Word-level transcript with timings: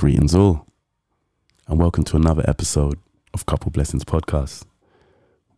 Greetings 0.00 0.34
all, 0.34 0.64
and 1.68 1.78
welcome 1.78 2.04
to 2.04 2.16
another 2.16 2.42
episode 2.48 2.98
of 3.34 3.44
Couple 3.44 3.70
Blessings 3.70 4.02
Podcast 4.02 4.64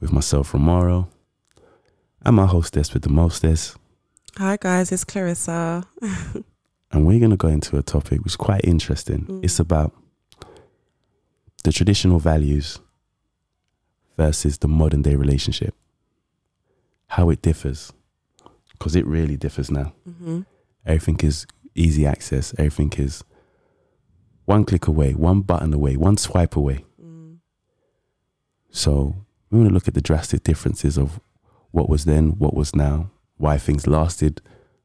with 0.00 0.12
myself, 0.12 0.50
Romaro, 0.50 1.06
and 2.22 2.34
my 2.34 2.46
hostess 2.46 2.92
with 2.92 3.04
the 3.04 3.08
mostess. 3.08 3.76
Hi 4.38 4.58
guys, 4.60 4.90
it's 4.90 5.04
Clarissa. 5.04 5.84
And 6.90 7.06
we're 7.06 7.20
going 7.20 7.30
to 7.30 7.36
go 7.36 7.46
into 7.46 7.78
a 7.78 7.82
topic 7.84 8.18
which 8.24 8.32
is 8.32 8.36
quite 8.36 8.62
interesting. 8.64 9.26
Mm. 9.26 9.44
It's 9.44 9.60
about 9.60 9.94
the 11.62 11.70
traditional 11.70 12.18
values 12.18 12.80
versus 14.16 14.58
the 14.58 14.66
modern 14.66 15.02
day 15.02 15.14
relationship, 15.14 15.72
how 17.06 17.30
it 17.30 17.42
differs, 17.42 17.92
because 18.72 18.96
it 18.96 19.06
really 19.06 19.36
differs 19.36 19.70
now. 19.70 19.92
hmm 20.04 20.40
Everything 20.84 21.20
is 21.28 21.46
easy 21.76 22.04
access, 22.06 22.52
everything 22.58 22.92
is 23.04 23.22
one 24.44 24.64
click 24.64 24.86
away, 24.86 25.12
one 25.12 25.40
button 25.40 25.72
away, 25.72 25.96
one 25.96 26.16
swipe 26.16 26.56
away. 26.56 26.84
Mm. 27.02 27.38
So 28.70 29.14
we 29.50 29.58
want 29.58 29.68
to 29.68 29.74
look 29.74 29.88
at 29.88 29.94
the 29.94 30.00
drastic 30.00 30.42
differences 30.42 30.98
of 30.98 31.20
what 31.70 31.88
was 31.88 32.04
then, 32.04 32.38
what 32.38 32.54
was 32.54 32.74
now, 32.74 33.10
why 33.36 33.58
things 33.58 33.86
lasted 33.86 34.40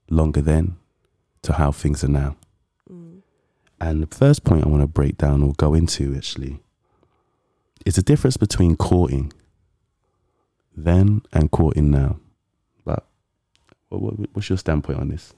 longer 0.09 0.41
then 0.41 0.77
to 1.43 1.53
how 1.53 1.71
things 1.71 2.03
are 2.03 2.09
now. 2.09 2.35
Mm. 2.91 3.21
And 3.79 4.03
the 4.03 4.15
first 4.15 4.43
point 4.43 4.65
I 4.65 4.69
want 4.69 4.83
to 4.83 4.87
break 4.87 5.17
down 5.17 5.43
or 5.43 5.53
go 5.53 5.73
into 5.73 6.15
actually 6.15 6.59
is 7.85 7.95
the 7.95 8.01
difference 8.01 8.37
between 8.37 8.75
courting 8.75 9.31
then 10.75 11.21
and 11.33 11.49
courting 11.51 11.89
now. 11.89 12.19
But 12.85 13.05
what, 13.89 14.01
what, 14.01 14.29
what's 14.33 14.49
your 14.49 14.57
standpoint 14.57 14.99
on 14.99 15.09
this? 15.09 15.33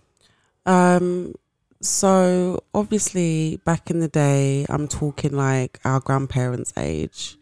Um, 0.65 1.33
so 1.81 2.59
obviously 2.73 3.57
back 3.65 3.89
in 3.89 3.99
the 3.99 4.07
day, 4.07 4.65
I'm 4.69 4.87
talking 4.87 5.33
like 5.33 5.79
our 5.85 5.99
grandparents' 5.99 6.73
age. 6.77 7.37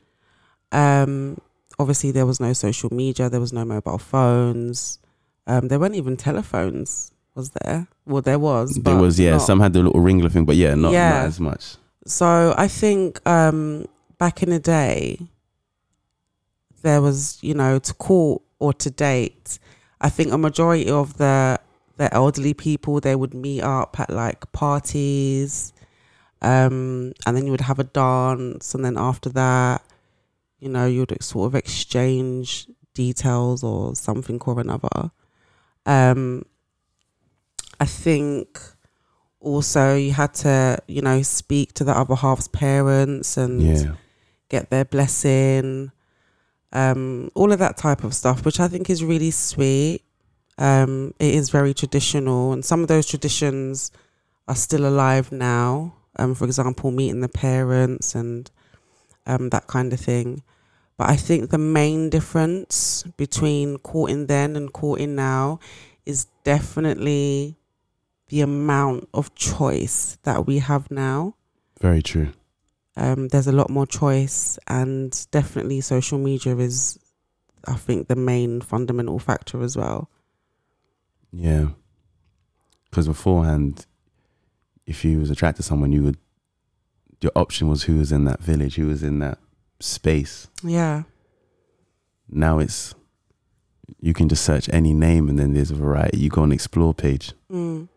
Um, 0.71 1.37
obviously 1.79 2.11
there 2.11 2.25
was 2.25 2.39
no 2.39 2.53
social 2.53 2.93
media, 2.93 3.29
there 3.29 3.39
was 3.39 3.53
no 3.53 3.65
mobile 3.65 3.97
phones. 3.97 4.99
Um, 5.47 5.69
there 5.69 5.79
weren't 5.79 5.95
even 5.95 6.17
telephones, 6.17 7.11
was 7.33 7.51
there? 7.61 7.87
Well, 8.05 8.21
there 8.21 8.39
was. 8.39 8.75
there 8.75 8.97
was, 8.97 9.19
yeah, 9.19 9.31
not- 9.31 9.41
some 9.41 9.59
had 9.59 9.73
the 9.73 9.81
little 9.83 10.01
ringler 10.01 10.31
thing, 10.31 10.45
but 10.45 10.55
yeah, 10.55 10.75
not, 10.75 10.91
Yeah. 10.91 11.11
not 11.19 11.25
as 11.25 11.39
much. 11.39 11.75
So 12.05 12.53
I 12.57 12.67
think 12.67 13.25
um, 13.27 13.85
back 14.17 14.43
in 14.43 14.49
the 14.49 14.59
day, 14.59 15.19
there 16.83 17.01
was, 17.01 17.37
you 17.41 17.53
know, 17.53 17.79
to 17.79 17.93
court 17.93 18.41
or 18.59 18.73
to 18.73 18.89
date. 18.89 19.59
I 19.99 20.09
think 20.09 20.31
a 20.31 20.37
majority 20.37 20.89
of 20.89 21.17
the 21.17 21.59
the 21.97 22.13
elderly 22.13 22.53
people 22.53 22.99
they 22.99 23.15
would 23.15 23.33
meet 23.33 23.61
up 23.61 23.99
at 23.99 24.09
like 24.09 24.51
parties, 24.51 25.73
um, 26.41 27.13
and 27.25 27.35
then 27.35 27.45
you 27.45 27.51
would 27.51 27.61
have 27.61 27.79
a 27.79 27.83
dance, 27.83 28.73
and 28.75 28.85
then 28.85 28.97
after 28.97 29.29
that, 29.29 29.83
you 30.59 30.69
know, 30.69 30.85
you 30.85 31.01
would 31.01 31.23
sort 31.23 31.47
of 31.47 31.55
exchange 31.55 32.67
details 32.93 33.63
or 33.63 33.95
something 33.95 34.39
or 34.45 34.59
another. 34.59 35.11
Um, 35.85 36.43
I 37.79 37.85
think 37.85 38.59
also 39.39 39.95
you 39.95 40.11
had 40.11 40.33
to 40.33 40.77
you 40.87 41.01
know 41.01 41.21
speak 41.21 41.71
to 41.73 41.83
the 41.83 41.95
other 41.95 42.15
half's 42.15 42.47
parents 42.47 43.37
and 43.37 43.61
Yeah. 43.61 43.95
get 44.49 44.71
their 44.71 44.83
blessing 44.83 45.91
um 46.73 47.29
all 47.35 47.51
of 47.51 47.59
that 47.59 47.77
type 47.77 48.03
of 48.03 48.13
stuff 48.15 48.43
which 48.43 48.59
i 48.59 48.67
think 48.67 48.89
is 48.89 49.03
really 49.03 49.29
sweet 49.29 50.01
um 50.57 51.13
it 51.19 51.33
is 51.33 51.49
very 51.49 51.73
traditional 51.73 52.53
and 52.53 52.65
some 52.65 52.81
of 52.81 52.87
those 52.87 53.07
traditions 53.07 53.91
are 54.47 54.55
still 54.55 54.85
alive 54.85 55.31
now 55.31 55.93
um 56.17 56.33
for 56.33 56.45
example 56.45 56.91
meeting 56.91 57.21
the 57.21 57.29
parents 57.29 58.15
and 58.15 58.51
um 59.25 59.49
that 59.49 59.67
kind 59.67 59.93
of 59.93 59.99
thing 59.99 60.41
but 60.97 61.09
i 61.09 61.15
think 61.15 61.49
the 61.49 61.57
main 61.57 62.09
difference 62.09 63.03
between 63.17 63.77
courting 63.77 64.25
then 64.25 64.55
and 64.55 64.73
courting 64.73 65.15
now 65.15 65.59
is 66.05 66.25
definitely 66.43 67.57
the 68.29 68.41
amount 68.41 69.07
of 69.13 69.33
choice 69.35 70.17
that 70.23 70.45
we 70.45 70.59
have 70.59 70.91
now. 70.91 71.35
Very 71.79 72.01
true. 72.01 72.29
Um, 72.95 73.27
there's 73.27 73.47
a 73.47 73.51
lot 73.51 73.69
more 73.69 73.85
choice, 73.85 74.57
and 74.67 75.27
definitely 75.31 75.81
social 75.81 76.17
media 76.17 76.55
is, 76.57 76.97
I 77.67 77.75
think, 77.75 78.07
the 78.07 78.15
main 78.15 78.61
fundamental 78.61 79.19
factor 79.19 79.61
as 79.61 79.77
well. 79.77 80.09
Yeah. 81.31 81.67
Because 82.89 83.07
beforehand, 83.07 83.85
if 84.85 85.03
you 85.05 85.19
was 85.19 85.29
attracted 85.29 85.63
to 85.63 85.67
someone, 85.67 85.91
you 85.91 86.03
would, 86.03 86.17
your 87.21 87.31
option 87.35 87.67
was 87.67 87.83
who 87.83 87.97
was 87.97 88.11
in 88.11 88.25
that 88.25 88.39
village, 88.41 88.75
who 88.75 88.87
was 88.87 89.03
in 89.03 89.19
that 89.19 89.37
space. 89.79 90.47
Yeah, 90.63 91.03
Now 92.29 92.59
it's, 92.59 92.95
you 93.99 94.13
can 94.13 94.27
just 94.29 94.43
search 94.43 94.69
any 94.71 94.93
name 94.93 95.29
and 95.29 95.37
then 95.37 95.53
there's 95.53 95.71
a 95.71 95.75
variety. 95.75 96.17
You 96.19 96.29
go 96.29 96.41
on 96.43 96.51
explore 96.51 96.93
page. 96.93 97.33
mm. 97.51 97.87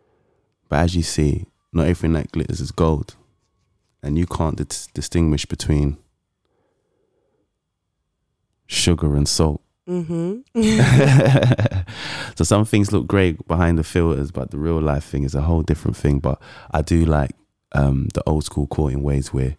But 0.68 0.80
as 0.80 0.94
you 0.94 1.02
see, 1.02 1.46
not 1.72 1.82
everything 1.82 2.12
that 2.12 2.30
glitters 2.32 2.60
is 2.60 2.70
gold. 2.70 3.16
And 4.02 4.16
you 4.18 4.26
can't 4.26 4.56
dis- 4.56 4.86
distinguish 4.94 5.46
between 5.46 5.98
sugar 8.66 9.14
and 9.16 9.28
salt. 9.28 9.60
Hmm 9.90 10.40
so 12.36 12.44
some 12.44 12.64
things 12.64 12.92
look 12.92 13.06
great 13.06 13.46
behind 13.48 13.78
the 13.78 13.82
filters, 13.84 14.30
but 14.30 14.50
the 14.50 14.58
real 14.58 14.80
life 14.80 15.04
thing 15.04 15.24
is 15.24 15.34
a 15.34 15.40
whole 15.42 15.62
different 15.62 15.96
thing. 15.96 16.20
But 16.20 16.40
I 16.70 16.82
do 16.82 17.04
like 17.04 17.32
um, 17.72 18.08
the 18.14 18.22
old 18.26 18.44
school 18.44 18.66
court 18.66 18.92
in 18.92 19.02
ways 19.02 19.32
where 19.32 19.56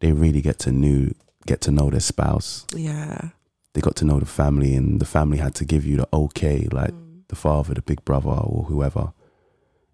they 0.00 0.12
really 0.12 0.40
get 0.40 0.58
to 0.60 0.72
know 0.72 1.10
get 1.46 1.60
to 1.62 1.70
know 1.70 1.90
their 1.90 2.00
spouse. 2.00 2.66
yeah, 2.74 3.30
They 3.74 3.80
got 3.80 3.96
to 3.96 4.04
know 4.04 4.18
the 4.20 4.26
family, 4.26 4.74
and 4.74 5.00
the 5.00 5.06
family 5.06 5.38
had 5.38 5.54
to 5.56 5.64
give 5.64 5.84
you 5.86 5.96
the 5.98 6.08
okay, 6.12 6.66
like 6.72 6.92
Mm. 6.92 7.28
the 7.28 7.36
father, 7.36 7.74
the 7.74 7.82
big 7.82 8.04
brother, 8.04 8.30
or 8.30 8.64
whoever. 8.64 9.12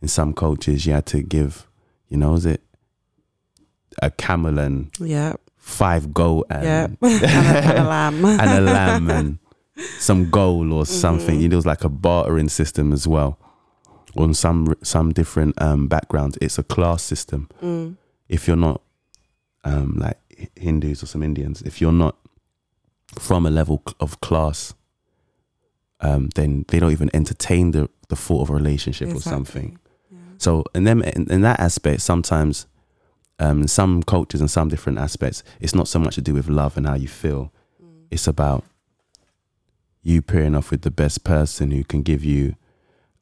In 0.02 0.08
some 0.08 0.32
cultures, 0.34 0.86
you 0.86 0.92
had 0.92 1.06
to 1.06 1.22
give, 1.22 1.66
you 2.08 2.16
know, 2.16 2.34
is 2.34 2.44
it 2.46 2.60
a 4.02 4.10
camel 4.10 4.58
and 4.58 4.90
yeah, 5.00 5.34
five 5.56 6.12
goat 6.12 6.46
and 6.50 6.64
yeah, 6.64 6.86
and, 7.02 7.22
a, 7.24 7.28
and 7.28 7.78
a 7.78 7.84
lamb, 7.84 8.24
and 8.40 8.50
a 8.50 8.60
lamb 8.60 9.10
and 9.10 9.38
some 9.98 10.30
goal 10.30 10.72
or 10.72 10.86
something. 10.86 11.40
Mhm. 11.40 11.52
It 11.52 11.54
was 11.54 11.66
like 11.66 11.84
a 11.84 11.88
bartering 11.88 12.48
system 12.48 12.92
as 12.92 13.06
well. 13.06 13.38
On 14.16 14.32
some 14.32 14.74
some 14.82 15.12
different 15.12 15.60
um, 15.60 15.88
backgrounds, 15.88 16.38
it's 16.40 16.58
a 16.58 16.62
class 16.62 17.02
system. 17.02 17.48
Mm. 17.60 17.96
If 18.28 18.46
you're 18.46 18.56
not 18.56 18.80
um, 19.64 19.96
like 19.98 20.18
Hindus 20.56 21.02
or 21.02 21.06
some 21.06 21.22
Indians, 21.24 21.62
if 21.62 21.80
you're 21.80 21.92
not 21.92 22.16
from 23.18 23.46
a 23.46 23.50
level 23.50 23.82
of 23.98 24.20
class, 24.20 24.74
um, 26.00 26.28
then 26.34 26.64
they 26.68 26.78
don't 26.78 26.92
even 26.92 27.10
entertain 27.12 27.72
the 27.72 27.88
the 28.08 28.16
thought 28.16 28.42
of 28.42 28.50
a 28.50 28.54
relationship 28.54 29.12
or 29.12 29.20
something. 29.20 29.78
Yeah. 30.10 30.18
So 30.38 30.64
in 30.74 30.84
them 30.84 31.02
in, 31.02 31.28
in 31.30 31.40
that 31.40 31.58
aspect, 31.58 32.02
sometimes 32.02 32.66
um, 33.40 33.62
in 33.62 33.68
some 33.68 34.02
cultures 34.04 34.40
and 34.40 34.50
some 34.50 34.68
different 34.68 34.98
aspects, 34.98 35.42
it's 35.60 35.74
not 35.74 35.88
so 35.88 35.98
much 35.98 36.14
to 36.14 36.20
do 36.20 36.34
with 36.34 36.48
love 36.48 36.76
and 36.76 36.86
how 36.86 36.94
you 36.94 37.08
feel. 37.08 37.52
Mm. 37.82 38.06
It's 38.12 38.28
about 38.28 38.62
you 40.04 40.22
pairing 40.22 40.54
off 40.54 40.70
with 40.70 40.82
the 40.82 40.90
best 40.92 41.24
person 41.24 41.72
who 41.72 41.82
can 41.82 42.02
give 42.02 42.22
you 42.24 42.54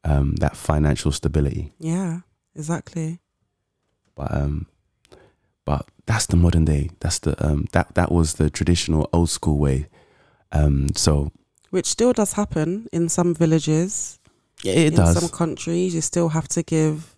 um, 0.03 0.35
that 0.35 0.55
financial 0.55 1.11
stability. 1.11 1.73
Yeah, 1.79 2.19
exactly. 2.55 3.19
But 4.15 4.31
um, 4.35 4.67
but 5.65 5.87
that's 6.05 6.27
the 6.27 6.35
modern 6.35 6.65
day. 6.65 6.89
That's 6.99 7.17
the 7.19 7.33
um, 7.43 7.65
that 7.71 7.95
that 7.95 8.11
was 8.11 8.33
the 8.35 8.49
traditional 8.51 9.09
old 9.13 9.29
school 9.29 9.57
way. 9.57 9.87
Um, 10.51 10.89
so 10.95 11.31
Which 11.71 11.87
still 11.87 12.13
does 12.13 12.33
happen 12.33 12.87
in 12.91 13.09
some 13.09 13.33
villages. 13.33 14.19
yeah, 14.63 14.73
it 14.73 14.87
in 14.93 14.95
does. 14.95 15.17
some 15.19 15.29
countries 15.29 15.95
you 15.95 16.01
still 16.01 16.29
have 16.29 16.47
to 16.49 16.61
give 16.63 17.15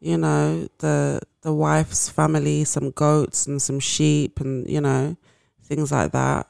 you 0.00 0.16
know 0.16 0.68
the 0.78 1.20
the 1.42 1.52
wife's 1.52 2.08
family 2.08 2.64
some 2.64 2.90
goats 2.92 3.46
and 3.46 3.60
some 3.60 3.80
sheep 3.80 4.40
and 4.40 4.68
you 4.70 4.80
know 4.80 5.16
things 5.64 5.90
like 5.90 6.12
that 6.12 6.46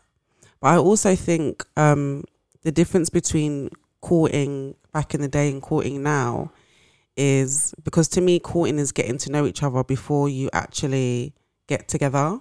but 0.61 0.69
i 0.69 0.77
also 0.77 1.15
think 1.17 1.65
um 1.77 2.23
the 2.69 2.73
difference 2.73 3.09
between 3.09 3.71
courting 4.03 4.75
back 4.93 5.15
in 5.15 5.23
the 5.23 5.29
day 5.29 5.49
and 5.51 5.63
courting 5.63 6.03
now 6.03 6.53
is 7.17 7.75
because 7.83 8.09
to 8.09 8.21
me 8.21 8.39
courting 8.39 8.79
is 8.79 8.93
getting 8.93 9.17
to 9.17 9.33
know 9.33 9.47
each 9.47 9.63
other 9.63 9.83
before 9.83 10.29
you 10.29 10.51
actually 10.53 11.33
get 11.67 11.89
together 11.89 12.39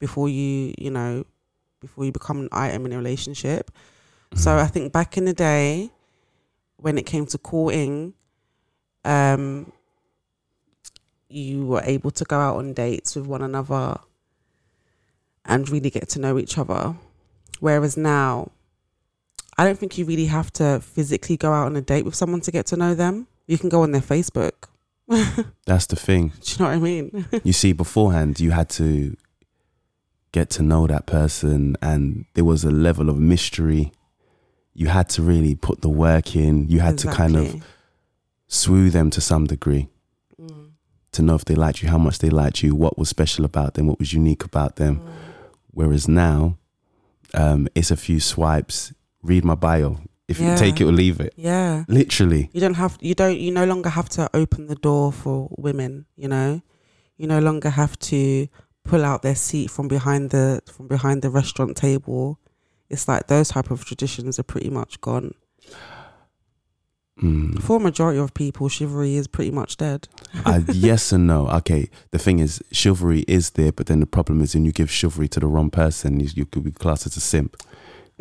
before 0.00 0.28
you 0.28 0.74
you 0.76 0.90
know 0.90 1.24
before 1.80 2.04
you 2.04 2.10
become 2.10 2.40
an 2.40 2.48
item 2.50 2.84
in 2.86 2.92
a 2.92 2.96
relationship 2.96 3.70
so 4.34 4.50
Mhm. 4.50 4.64
I 4.64 4.66
think 4.66 4.92
back 4.92 5.16
in 5.16 5.26
the 5.26 5.32
day, 5.32 5.92
when 6.76 6.98
it 6.98 7.06
came 7.06 7.26
to 7.26 7.38
courting, 7.38 8.14
um, 9.04 9.70
you 11.28 11.66
were 11.66 11.82
able 11.84 12.10
to 12.10 12.24
go 12.24 12.40
out 12.40 12.56
on 12.56 12.72
dates 12.72 13.14
with 13.14 13.26
one 13.26 13.42
another 13.42 14.00
and 15.44 15.68
really 15.68 15.90
get 15.90 16.08
to 16.10 16.18
know 16.18 16.36
each 16.38 16.58
other. 16.58 16.96
Whereas 17.60 17.96
now, 17.96 18.50
I 19.58 19.64
don't 19.64 19.78
think 19.78 19.98
you 19.98 20.04
really 20.04 20.26
have 20.26 20.52
to 20.54 20.80
physically 20.80 21.36
go 21.36 21.52
out 21.52 21.66
on 21.66 21.76
a 21.76 21.80
date 21.82 22.04
with 22.04 22.14
someone 22.14 22.40
to 22.42 22.50
get 22.50 22.66
to 22.66 22.76
know 22.76 22.94
them. 22.94 23.26
You 23.46 23.58
can 23.58 23.68
go 23.68 23.82
on 23.82 23.92
their 23.92 24.00
Facebook 24.00 24.68
That's 25.66 25.86
the 25.86 25.96
thing. 25.96 26.32
Do 26.40 26.52
you 26.52 26.58
know 26.58 26.64
what 26.70 26.74
I 26.76 26.78
mean? 26.78 27.26
You 27.44 27.52
see, 27.52 27.72
beforehand, 27.72 28.40
you 28.40 28.52
had 28.52 28.70
to 28.70 29.16
get 30.32 30.48
to 30.50 30.62
know 30.62 30.86
that 30.86 31.06
person, 31.06 31.76
and 31.82 32.24
there 32.34 32.44
was 32.44 32.64
a 32.64 32.70
level 32.70 33.10
of 33.10 33.18
mystery. 33.18 33.92
You 34.74 34.86
had 34.88 35.08
to 35.10 35.22
really 35.22 35.54
put 35.54 35.82
the 35.82 35.90
work 35.90 36.34
in. 36.34 36.68
You 36.68 36.80
had 36.80 36.96
to 36.98 37.08
kind 37.12 37.36
of 37.36 37.42
Exactly. 37.44 37.62
swoo 38.48 38.90
them 38.90 39.10
to 39.10 39.20
some 39.20 39.46
degree 39.46 39.88
Mm. 40.40 40.70
to 41.12 41.22
know 41.22 41.34
if 41.34 41.44
they 41.44 41.54
liked 41.54 41.82
you, 41.82 41.88
how 41.90 41.98
much 41.98 42.18
they 42.20 42.30
liked 42.30 42.62
you, 42.62 42.74
what 42.74 42.96
was 42.96 43.08
special 43.10 43.44
about 43.44 43.74
them, 43.74 43.86
what 43.88 43.98
was 43.98 44.14
unique 44.14 44.44
about 44.44 44.76
them. 44.76 45.00
Mm. 45.00 45.08
Whereas 45.72 46.08
now, 46.08 46.56
um, 47.34 47.68
it's 47.74 47.90
a 47.90 47.96
few 47.96 48.18
swipes. 48.20 48.92
Read 49.22 49.44
my 49.44 49.54
bio. 49.54 49.98
If 50.28 50.38
Yeah. 50.40 50.52
you 50.52 50.58
take 50.58 50.80
it 50.80 50.84
or 50.84 50.92
leave 50.92 51.20
it, 51.20 51.34
Yeah. 51.36 51.84
literally. 51.88 52.48
You 52.52 52.60
don't 52.60 52.74
have 52.74 52.96
you 53.00 53.14
don't 53.14 53.38
you 53.38 53.50
no 53.50 53.64
longer 53.64 53.90
have 53.90 54.08
to 54.10 54.30
open 54.34 54.66
the 54.68 54.76
door 54.76 55.12
for 55.12 55.48
women, 55.58 56.06
you 56.16 56.28
know? 56.28 56.62
You 57.18 57.26
no 57.26 57.38
longer 57.40 57.70
have 57.70 57.98
to 58.10 58.48
pull 58.84 59.04
out 59.04 59.22
their 59.22 59.36
seat 59.36 59.70
from 59.70 59.88
behind 59.88 60.30
the 60.30 60.60
from 60.66 60.86
behind 60.88 61.22
the 61.22 61.30
restaurant 61.30 61.76
table. 61.76 62.38
It's 62.88 63.06
like 63.08 63.26
those 63.26 63.48
type 63.48 63.70
of 63.70 63.84
traditions 63.84 64.38
are 64.38 64.42
pretty 64.44 64.70
much 64.70 65.00
gone. 65.00 65.32
Mm. 67.22 67.62
For 67.62 67.76
a 67.76 67.80
majority 67.80 68.18
of 68.18 68.32
people, 68.34 68.68
chivalry 68.68 69.16
is 69.16 69.26
pretty 69.28 69.50
much 69.50 69.76
dead. 69.76 70.08
uh, 70.44 70.60
yes 70.72 71.12
and 71.12 71.26
no. 71.26 71.46
Okay, 71.48 71.88
the 72.10 72.18
thing 72.18 72.38
is, 72.38 72.62
chivalry 72.72 73.20
is 73.28 73.50
there, 73.50 73.70
but 73.72 73.86
then 73.86 74.00
the 74.00 74.06
problem 74.06 74.40
is 74.40 74.54
when 74.54 74.64
you 74.64 74.72
give 74.72 74.90
chivalry 74.90 75.28
to 75.28 75.40
the 75.40 75.46
wrong 75.46 75.70
person, 75.70 76.20
you, 76.20 76.28
you 76.34 76.46
could 76.46 76.64
be 76.64 76.72
classed 76.72 77.06
as 77.06 77.16
a 77.16 77.20
simp. 77.20 77.56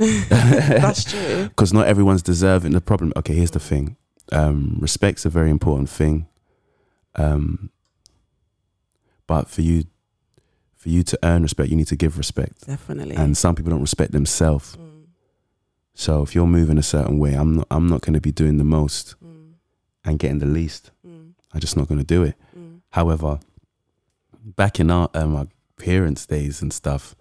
That's 0.30 1.04
true. 1.04 1.44
Because 1.50 1.74
not 1.74 1.88
everyone's 1.88 2.22
deserving. 2.24 2.72
The 2.74 2.82
problem, 2.82 3.14
okay, 3.16 3.34
here's 3.34 3.52
the 3.52 3.60
thing 3.60 3.98
um, 4.32 4.78
respect's 4.80 5.26
a 5.26 5.30
very 5.30 5.50
important 5.50 5.90
thing. 5.90 6.28
Um, 7.16 7.70
but 9.28 9.50
for 9.50 9.62
you, 9.62 9.84
for 10.76 10.90
you 10.90 11.04
to 11.04 11.20
earn 11.24 11.44
respect, 11.44 11.70
you 11.70 11.76
need 11.76 11.88
to 11.88 11.96
give 11.96 12.18
respect. 12.18 12.66
Definitely. 12.66 13.16
And 13.16 13.38
some 13.38 13.56
people 13.56 13.70
don't 13.72 13.82
respect 13.82 14.12
themselves. 14.14 14.78
Mm, 14.78 15.06
So 15.94 16.22
if 16.24 16.34
you're 16.34 16.48
moving 16.48 16.78
a 16.78 16.84
certain 16.84 17.20
way, 17.20 17.34
I'm 17.34 17.56
not, 17.58 17.68
I'm 17.70 17.88
not 17.88 18.02
going 18.02 18.14
to 18.14 18.22
be 18.22 18.32
doing 18.32 18.58
the 18.58 18.64
most 18.64 19.16
mm, 19.24 19.52
and 20.06 20.18
getting 20.20 20.40
the 20.40 20.46
least. 20.46 20.92
mm, 21.06 21.34
I'm 21.54 21.60
just 21.60 21.76
not 21.78 21.88
going 21.88 22.00
to 22.00 22.06
do 22.06 22.24
it. 22.24 22.36
mm. 22.58 22.80
However, 22.92 23.40
back 24.44 24.80
in 24.80 24.90
our 24.90 25.10
um, 25.14 25.36
our 25.36 25.48
parents' 25.78 26.26
days 26.26 26.62
and 26.62 26.72
stuff, 26.74 27.16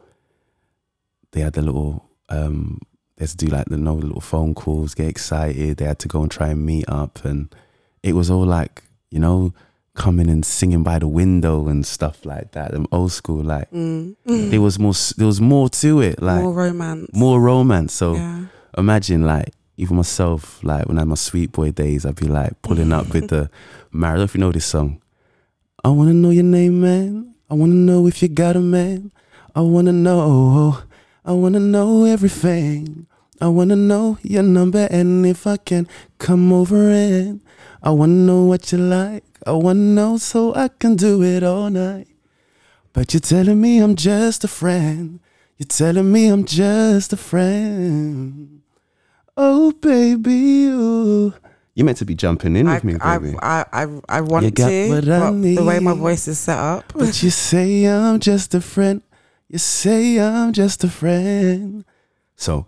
they 1.33 1.41
had 1.41 1.53
the 1.55 1.63
little 1.63 2.10
um, 2.31 2.81
they 3.17 3.25
had 3.25 3.31
to 3.31 3.37
do 3.37 3.47
like 3.49 3.67
the 3.67 3.77
no 3.77 3.95
little 3.95 4.21
phone 4.21 4.55
calls, 4.55 4.95
get 4.95 5.09
excited. 5.09 5.77
They 5.77 5.85
had 5.85 5.99
to 6.01 6.09
go 6.09 6.23
and 6.23 6.31
try 6.31 6.49
and 6.49 6.65
meet 6.65 6.89
up, 6.89 7.25
and 7.25 7.55
it 8.03 8.15
was 8.15 8.31
all 8.31 8.45
like 8.47 8.83
you 9.11 9.19
know 9.19 9.53
coming 9.95 10.31
and 10.31 10.47
singing 10.47 10.83
by 10.83 10.99
the 10.99 11.09
window 11.09 11.69
and 11.69 11.85
stuff 11.85 12.25
like 12.25 12.53
that. 12.53 12.71
Them 12.73 12.87
old 12.93 13.13
school 13.13 13.43
like 13.43 13.71
Mm. 13.73 14.15
there 14.25 14.61
was 14.61 14.79
more 14.79 14.95
there 15.17 15.27
was 15.27 15.41
more 15.41 15.69
to 15.69 16.01
it, 16.01 16.23
like 16.23 16.43
More 16.43 16.53
romance, 16.53 17.11
more, 17.13 17.41
romance. 17.41 17.93
So 17.93 18.15
yeah. 18.15 18.45
imagine 18.79 19.25
like 19.27 19.53
even 19.77 19.97
myself, 19.97 20.63
like 20.63 20.87
when 20.87 20.97
I 20.99 21.01
had 21.03 21.09
my 21.09 21.15
sweet 21.17 21.53
boy 21.53 21.71
days, 21.73 22.07
I'd 22.07 22.17
be 22.17 22.29
like 22.29 22.61
pulling 22.63 22.93
up 22.93 23.13
with 23.13 23.29
the 23.29 23.51
Mario. 23.91 24.15
I 24.15 24.17
don't 24.17 24.19
know 24.19 24.25
if 24.25 24.35
you 24.35 24.41
know 24.41 24.53
this 24.53 24.67
song. 24.67 25.01
I 25.85 25.89
wanna 25.89 26.13
know 26.15 26.31
your 26.31 26.45
name, 26.45 26.81
man. 26.81 27.35
I 27.51 27.55
wanna 27.55 27.75
know 27.75 28.07
if 28.07 28.23
you 28.23 28.29
got 28.29 28.57
a 28.57 28.61
man. 28.61 29.11
I 29.55 29.61
wanna 29.63 29.93
know. 29.93 30.79
I 31.25 31.33
wanna 31.33 31.61
know 31.61 32.05
everything. 32.05 33.07
I 33.41 33.49
wanna 33.49 33.77
know 33.77 34.19
your 34.23 34.43
number 34.43 34.89
and 34.91 35.25
if 35.27 35.47
I 35.47 35.57
can 35.57 35.87
come 36.19 36.53
over 36.53 36.91
and 36.91 37.41
I 37.83 37.91
wanna 37.91 38.13
know 38.13 38.45
what 38.45 38.73
you 38.73 38.79
like. 38.79 39.25
I 39.47 39.53
wanna 39.53 39.81
know 39.81 40.17
so 40.17 40.55
I 40.55 40.69
can 40.69 40.97
do 40.97 41.23
it 41.23 41.43
all 41.43 41.71
night. 41.71 42.09
But 42.93 43.15
you're 43.15 43.21
telling 43.21 43.61
me 43.61 43.79
I'm 43.79 43.97
just 43.97 44.45
a 44.45 44.49
friend. 44.49 45.21
You're 45.59 45.67
telling 45.67 46.11
me 46.11 46.29
I'm 46.29 46.45
just 46.45 47.13
a 47.13 47.17
friend. 47.17 48.63
Oh, 49.37 49.73
baby, 49.73 50.67
ooh. 50.67 51.35
You 51.75 51.85
meant 51.85 51.99
to 51.99 52.05
be 52.05 52.15
jumping 52.15 52.57
in 52.57 52.67
I, 52.67 52.75
with 52.75 52.85
me, 52.85 52.95
baby. 52.95 53.37
I, 53.41 53.65
I, 53.73 53.87
I 54.09 54.21
want 54.23 54.45
You 54.45 54.51
got 54.51 54.69
to, 54.69 54.89
what 54.89 55.09
I 55.09 55.31
but 55.31 55.41
the 55.41 55.65
way 55.65 55.79
my 55.79 55.95
voice 55.95 56.29
is 56.29 56.39
set 56.39 56.59
up. 56.59 56.93
but 56.95 57.23
you 57.23 57.31
say 57.31 57.85
I'm 57.85 58.21
just 58.21 58.55
a 58.55 58.61
friend. 58.61 59.03
You 59.51 59.59
say 59.59 60.21
I'm 60.21 60.53
just 60.53 60.85
a 60.85 60.89
friend. 60.89 61.85
So 62.37 62.67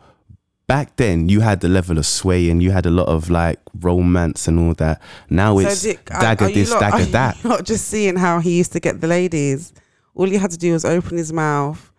back 0.66 0.96
then, 0.96 1.28
you 1.28 1.40
had 1.40 1.60
the 1.60 1.68
level 1.68 1.96
of 1.96 2.06
sway 2.06 2.50
and 2.50 2.60
you 2.60 2.72
had 2.72 2.86
a 2.86 2.90
lot 2.90 3.06
of 3.06 3.30
like 3.30 3.60
romance 3.80 4.48
and 4.48 4.58
all 4.58 4.74
that. 4.74 5.00
Now 5.30 5.58
it's 5.58 5.78
So, 5.78 5.92
Dick, 5.92 6.10
are- 6.10 6.20
dagger 6.20 6.48
this, 6.48 6.72
lot- 6.72 6.80
dagger 6.80 7.04
that. 7.12 7.44
Not 7.44 7.64
just 7.64 7.86
seeing 7.86 8.16
how 8.16 8.40
he 8.40 8.58
used 8.58 8.72
to 8.72 8.80
get 8.80 9.00
the 9.00 9.06
ladies. 9.06 9.72
All 10.14 10.26
he 10.26 10.36
had 10.36 10.50
to 10.50 10.58
do 10.58 10.72
was 10.72 10.84
open 10.84 11.16
his 11.18 11.32
mouth, 11.32 11.92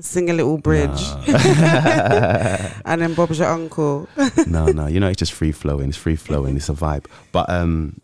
sing 0.00 0.30
a 0.30 0.32
little 0.32 0.56
bridge, 0.58 1.02
and 1.28 3.00
then 3.00 3.14
Bob's 3.14 3.38
your 3.38 3.48
uncle. 3.48 4.08
no, 4.46 4.66
no, 4.66 4.86
you 4.86 4.98
know, 5.00 5.08
it's 5.08 5.18
just 5.18 5.32
free 5.32 5.52
flowing. 5.52 5.90
It's 5.90 5.98
free 5.98 6.16
flowing. 6.16 6.56
It's 6.56 6.68
a 6.68 6.72
vibe. 6.72 7.06
But 7.30 7.48
um, 7.50 8.00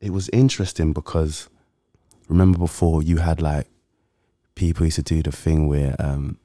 it 0.00 0.10
was 0.10 0.28
interesting 0.30 0.92
because 0.92 1.48
remember 2.28 2.58
before 2.58 3.02
you 3.02 3.18
had 3.18 3.40
like 3.40 3.66
people 4.54 4.84
used 4.86 4.96
to 4.96 5.02
do 5.02 5.22
the 5.22 5.32
thing 5.32 5.66
where 5.68 5.96
um, 5.98 6.38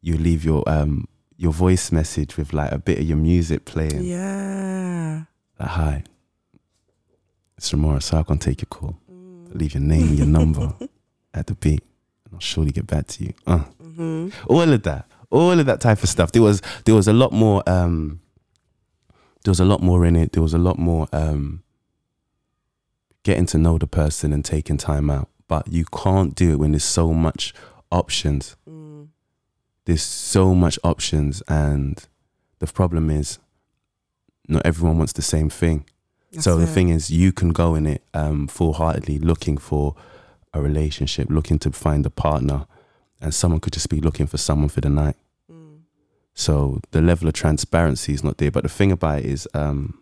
you 0.00 0.16
leave 0.16 0.44
your 0.44 0.62
um 0.68 1.08
your 1.36 1.52
voice 1.52 1.90
message 1.90 2.36
with 2.36 2.52
like 2.52 2.70
a 2.72 2.78
bit 2.78 2.98
of 2.98 3.04
your 3.04 3.16
music 3.16 3.64
playing. 3.64 4.02
Yeah. 4.04 5.24
Like, 5.58 5.68
hi, 5.68 6.04
it's 7.56 7.70
Ramora, 7.72 8.02
so 8.02 8.18
I 8.18 8.22
can 8.22 8.38
take 8.38 8.60
your 8.60 8.68
call. 8.68 8.98
Leave 9.52 9.74
your 9.74 9.82
name, 9.82 10.14
your 10.14 10.26
number 10.26 10.74
at 11.34 11.46
the 11.46 11.54
beat, 11.54 11.82
and 12.24 12.34
I'll 12.34 12.40
surely 12.40 12.72
get 12.72 12.86
back 12.86 13.06
to 13.08 13.24
you. 13.24 13.34
Uh 13.46 13.58
hmm 13.58 14.28
all 14.48 14.60
of 14.72 14.82
that 14.82 15.06
all 15.30 15.58
of 15.58 15.66
that 15.66 15.80
type 15.80 16.02
of 16.02 16.08
stuff 16.08 16.32
there 16.32 16.42
was 16.42 16.60
there 16.84 16.94
was 16.94 17.06
a 17.06 17.12
lot 17.12 17.32
more 17.32 17.62
um 17.68 18.20
there 19.44 19.50
was 19.52 19.60
a 19.60 19.64
lot 19.64 19.80
more 19.82 20.04
in 20.04 20.16
it 20.16 20.32
there 20.32 20.42
was 20.42 20.52
a 20.54 20.58
lot 20.58 20.78
more 20.78 21.06
um 21.12 21.62
getting 23.22 23.46
to 23.46 23.56
know 23.58 23.78
the 23.78 23.86
person 23.86 24.32
and 24.32 24.44
taking 24.44 24.76
time 24.76 25.10
out 25.10 25.28
but 25.48 25.66
you 25.68 25.84
can't 25.84 26.34
do 26.34 26.52
it 26.52 26.58
when 26.58 26.72
there's 26.72 26.84
so 26.84 27.12
much 27.12 27.52
options 27.90 28.56
Mm. 28.68 29.08
there's 29.84 30.02
so 30.02 30.54
much 30.54 30.78
options 30.82 31.42
and 31.48 32.06
the 32.58 32.66
problem 32.66 33.10
is 33.10 33.38
not 34.48 34.64
everyone 34.64 34.98
wants 34.98 35.12
the 35.12 35.22
same 35.22 35.48
thing 35.50 35.84
so 36.40 36.56
the 36.56 36.66
thing 36.66 36.88
is 36.88 37.10
you 37.10 37.30
can 37.32 37.50
go 37.50 37.74
in 37.76 37.86
it 37.86 38.02
um 38.14 38.48
full-heartedly 38.48 39.18
looking 39.18 39.56
for 39.56 39.94
a 40.52 40.60
relationship 40.60 41.28
looking 41.30 41.58
to 41.58 41.70
find 41.70 42.04
a 42.06 42.10
partner 42.10 42.66
and 43.20 43.32
someone 43.34 43.60
could 43.60 43.72
just 43.72 43.88
be 43.88 44.00
looking 44.00 44.26
for 44.26 44.38
someone 44.38 44.68
for 44.68 44.80
the 44.80 44.90
night 44.90 45.16
Mm. 45.52 45.80
so 46.34 46.80
the 46.90 47.00
level 47.02 47.28
of 47.28 47.34
transparency 47.34 48.12
is 48.14 48.24
not 48.24 48.38
there. 48.38 48.50
But 48.50 48.62
the 48.62 48.68
thing 48.70 48.90
about 48.90 49.18
it 49.20 49.26
is, 49.26 49.46
um, 49.54 50.00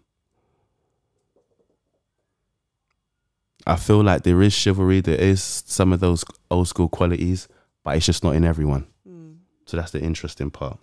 I 3.66 3.76
feel 3.76 4.02
like 4.02 4.22
there 4.22 4.42
is 4.42 4.52
chivalry, 4.52 5.00
there 5.00 5.20
is 5.20 5.42
some 5.42 5.92
of 5.92 6.00
those 6.00 6.24
old 6.50 6.68
school 6.68 6.88
qualities, 6.88 7.48
but 7.84 7.96
it's 7.96 8.06
just 8.06 8.24
not 8.24 8.34
in 8.34 8.44
everyone. 8.44 8.86
Mm. 9.08 9.36
So 9.66 9.76
that's 9.76 9.92
the 9.92 10.00
interesting 10.00 10.50
part. 10.50 10.78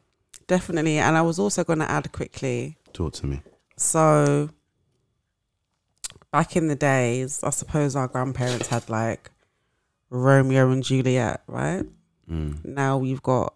Definitely. 0.48 0.98
And 0.98 1.18
I 1.18 1.22
was 1.22 1.40
also 1.40 1.64
going 1.64 1.80
to 1.80 1.90
add 1.90 2.12
quickly. 2.12 2.78
Talk 2.94 3.14
to 3.14 3.28
me. 3.28 3.42
So, 3.78 4.50
back 6.32 6.56
in 6.56 6.68
the 6.68 6.76
days, 6.76 7.44
I 7.44 7.52
suppose 7.52 7.96
our 7.96 8.08
grandparents 8.08 8.68
had 8.68 8.90
like 8.90 9.32
Romeo 10.10 10.72
and 10.72 10.84
Juliet, 10.84 11.44
right? 11.48 11.84
Mm. 12.30 12.66
Now 12.66 12.98
we've 12.98 13.22
got, 13.22 13.54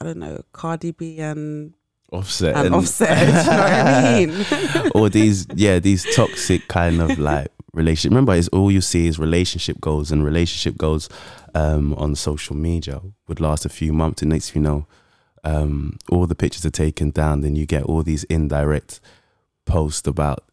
I 0.00 0.04
don't 0.04 0.18
know, 0.18 0.42
Cardi 0.52 0.92
B 0.92 1.18
and, 1.18 1.74
Offset 2.12 2.54
and 2.54 2.74
Offset. 2.74 3.18
you 3.26 3.32
know 3.32 3.42
what 3.42 3.72
I 3.72 4.82
mean? 4.82 4.90
or 4.94 5.08
these, 5.08 5.46
yeah, 5.54 5.78
these 5.78 6.06
toxic 6.14 6.68
kind 6.68 7.00
of 7.00 7.18
like 7.18 7.50
relationship. 7.76 8.10
Remember, 8.10 8.34
it's 8.34 8.48
all 8.48 8.72
you 8.72 8.80
see 8.80 9.06
is 9.06 9.18
relationship 9.18 9.80
goals, 9.80 10.10
and 10.10 10.24
relationship 10.24 10.76
goals 10.76 11.08
um, 11.54 11.94
on 11.94 12.16
social 12.16 12.56
media 12.56 13.00
would 13.28 13.40
last 13.40 13.64
a 13.64 13.68
few 13.68 13.92
months. 13.92 14.22
And 14.22 14.30
next, 14.30 14.54
you 14.56 14.62
know, 14.62 14.86
um, 15.44 15.98
all 16.08 16.26
the 16.26 16.34
pictures 16.34 16.66
are 16.66 16.70
taken 16.70 17.10
down. 17.10 17.42
Then 17.42 17.54
you 17.54 17.66
get 17.66 17.84
all 17.84 18.02
these 18.02 18.24
indirect 18.24 19.00
posts 19.64 20.08
about 20.08 20.44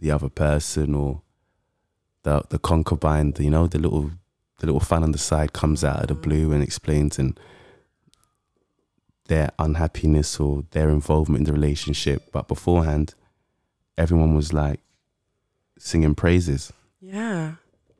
the 0.00 0.10
other 0.10 0.28
person 0.28 0.94
or 0.94 1.22
the 2.24 2.42
the 2.48 2.58
concubine. 2.58 3.32
The, 3.32 3.44
you 3.44 3.50
know, 3.50 3.66
the 3.66 3.78
little 3.78 4.10
the 4.58 4.66
little 4.66 4.80
fan 4.80 5.04
on 5.04 5.12
the 5.12 5.18
side 5.18 5.52
comes 5.52 5.84
out 5.84 6.00
of 6.00 6.08
the 6.08 6.14
blue 6.14 6.52
and 6.52 6.62
explains 6.62 7.18
and 7.18 7.38
their 9.26 9.50
unhappiness 9.58 10.38
or 10.38 10.64
their 10.72 10.90
involvement 10.90 11.40
in 11.40 11.44
the 11.44 11.52
relationship. 11.52 12.30
But 12.32 12.48
beforehand, 12.48 13.14
everyone 13.96 14.34
was 14.34 14.52
like 14.52 14.80
singing 15.78 16.14
praises 16.14 16.72
yeah. 17.00 17.54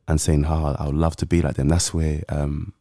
and 0.08 0.20
saying, 0.20 0.44
"Ha, 0.44 0.76
I 0.78 0.86
would 0.86 0.94
love 0.94 1.16
to 1.16 1.26
be 1.26 1.42
like 1.42 1.56
them." 1.56 1.68
That's 1.68 1.92
where 1.94 2.22
um, 2.28 2.72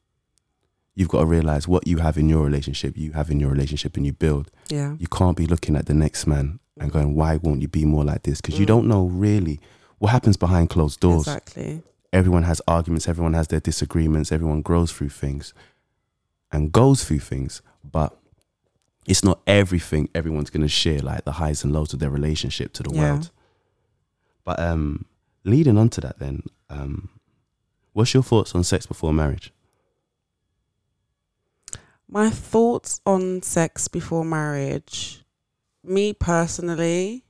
you've 0.96 1.10
got 1.10 1.22
to 1.22 1.26
realize 1.26 1.68
what 1.68 1.88
you 1.88 1.98
have 1.98 2.18
in 2.18 2.30
your 2.30 2.44
relationship, 2.44 2.98
you 2.98 3.12
have 3.14 3.30
in 3.32 3.40
your 3.40 3.50
relationship, 3.50 3.98
and 3.98 4.06
you 4.06 4.14
build. 4.14 4.52
Yeah. 4.70 4.96
You 5.00 5.08
can't 5.08 5.38
be 5.38 5.46
looking 5.48 5.76
at 5.76 5.86
the 5.88 5.94
next 5.94 6.28
man 6.28 6.60
and 6.80 6.92
going, 6.92 7.16
"Why 7.16 7.38
won't 7.38 7.62
you 7.62 7.68
be 7.68 7.86
more 7.86 8.04
like 8.04 8.24
this?" 8.24 8.42
Because 8.42 8.60
you 8.60 8.66
Mm. 8.66 8.74
don't 8.74 8.88
know 8.88 9.06
really 9.08 9.60
what 10.00 10.12
happens 10.12 10.38
behind 10.38 10.70
closed 10.70 11.00
doors. 11.00 11.28
Exactly. 11.28 11.82
Everyone 12.12 12.44
has 12.44 12.62
arguments, 12.68 13.08
everyone 13.08 13.34
has 13.34 13.48
their 13.48 13.60
disagreements, 13.60 14.32
everyone 14.32 14.62
grows 14.62 14.92
through 14.92 15.10
things 15.10 15.54
and 16.52 16.72
goes 16.72 17.04
through 17.04 17.20
things, 17.20 17.62
but 17.84 18.16
it's 19.08 19.24
not 19.24 19.40
everything 19.48 20.08
everyone's 20.14 20.52
going 20.52 20.62
to 20.62 20.68
share 20.68 21.00
like 21.00 21.26
the 21.26 21.34
highs 21.34 21.64
and 21.64 21.74
lows 21.74 21.92
of 21.94 22.00
their 22.00 22.12
relationship 22.12 22.72
to 22.74 22.84
the 22.84 22.92
Yeah. 22.94 23.02
world. 23.02 23.32
But 24.46 24.60
um 24.60 25.06
leading 25.44 25.78
on 25.78 25.90
to 25.90 26.02
that 26.02 26.20
then, 26.20 26.44
um 26.70 27.10
what's 27.94 28.14
your 28.14 28.24
thoughts 28.24 28.56
on 28.56 28.64
sex 28.64 28.86
before 28.86 29.14
marriage? 29.14 29.54
My 32.08 32.30
thoughts 32.30 33.02
on 33.06 33.42
sex 33.42 33.88
before 33.88 34.24
marriage. 34.24 35.24
Me 35.84 36.14
personally, 36.14 37.26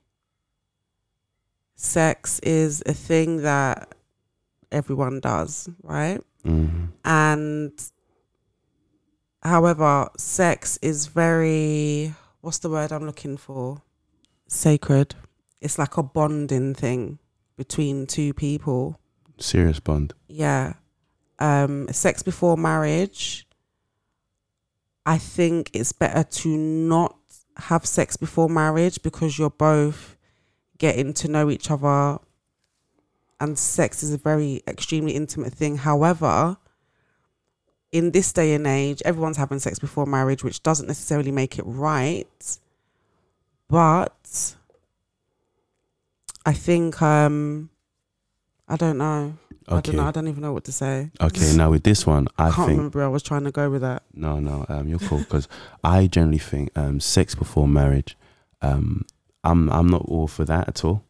sex 1.76 2.40
is 2.40 2.84
a 2.86 2.94
thing 2.94 3.44
that 3.44 3.96
everyone 4.72 5.20
does, 5.20 5.70
right? 5.82 6.22
Mm. 6.46 6.90
And 7.06 7.92
however, 9.42 10.10
sex 10.18 10.78
is 10.82 11.08
very 11.08 12.14
what's 12.42 12.60
the 12.60 12.70
word 12.70 12.92
I'm 12.92 13.06
looking 13.06 13.38
for? 13.38 13.82
Sacred. 14.48 15.16
It's 15.64 15.80
like 15.80 15.98
a 15.98 16.04
bonding 16.04 16.76
thing 16.76 17.20
between 17.58 18.06
two 18.06 18.34
people. 18.34 19.00
Serious 19.38 19.80
bond. 19.80 20.14
Yeah. 20.28 20.74
Um 21.40 21.88
sex 21.90 22.22
before 22.22 22.58
marriage. 22.58 23.48
I 25.06 25.18
think 25.18 25.72
it's 25.74 25.92
better 25.92 26.24
to 26.24 26.50
not 26.50 27.16
have 27.58 27.86
sex 27.86 28.18
before 28.18 28.50
marriage 28.50 29.02
because 29.02 29.38
you're 29.38 29.50
both 29.50 30.18
getting 30.78 31.14
to 31.14 31.28
know 31.28 31.50
each 31.50 31.70
other 31.70 32.20
and 33.40 33.58
sex 33.58 34.04
is 34.04 34.14
a 34.14 34.18
very 34.18 34.62
extremely 34.68 35.12
intimate 35.12 35.54
thing. 35.54 35.76
However, 35.76 36.58
in 37.92 38.12
this 38.12 38.32
day 38.32 38.54
and 38.54 38.66
age, 38.66 39.02
everyone's 39.04 39.38
having 39.38 39.60
sex 39.60 39.80
before 39.80 40.06
marriage, 40.06 40.44
which 40.44 40.64
doesn't 40.64 40.88
necessarily 40.88 41.32
make 41.32 41.60
it 41.60 41.64
right. 41.64 42.58
But 43.68 44.56
I 46.46 46.54
think 46.54 47.02
um 47.02 47.70
I 48.68 48.76
don't 48.78 48.98
know. 48.98 49.38
I 49.68 49.80
don't 49.80 49.96
know. 49.96 50.04
I 50.06 50.12
don't 50.12 50.28
even 50.28 50.42
know 50.42 50.52
what 50.52 50.66
to 50.66 50.72
say. 50.74 51.10
Okay, 51.22 51.56
now 51.56 51.72
with 51.72 51.84
this 51.84 52.06
one, 52.06 52.28
I 52.38 52.48
I 52.48 52.52
can't 52.52 52.68
think 52.68 52.78
remember 52.78 53.02
I 53.04 53.08
was 53.08 53.24
trying 53.24 53.46
to 53.46 53.52
go 53.52 53.70
with 53.70 53.82
that. 53.82 54.04
no, 54.14 54.40
no, 54.40 54.66
um, 54.68 54.88
you're 54.90 55.00
cool 55.00 55.20
because 55.20 55.48
I 55.84 56.08
generally 56.08 56.38
think 56.38 56.70
um, 56.78 57.00
sex 57.00 57.34
before 57.34 57.68
marriage. 57.68 58.18
Um, 58.62 59.06
I'm 59.44 59.70
I'm 59.72 59.88
not 59.88 60.02
all 60.04 60.28
for 60.28 60.44
that 60.46 60.68
at 60.68 60.84
all 60.84 61.04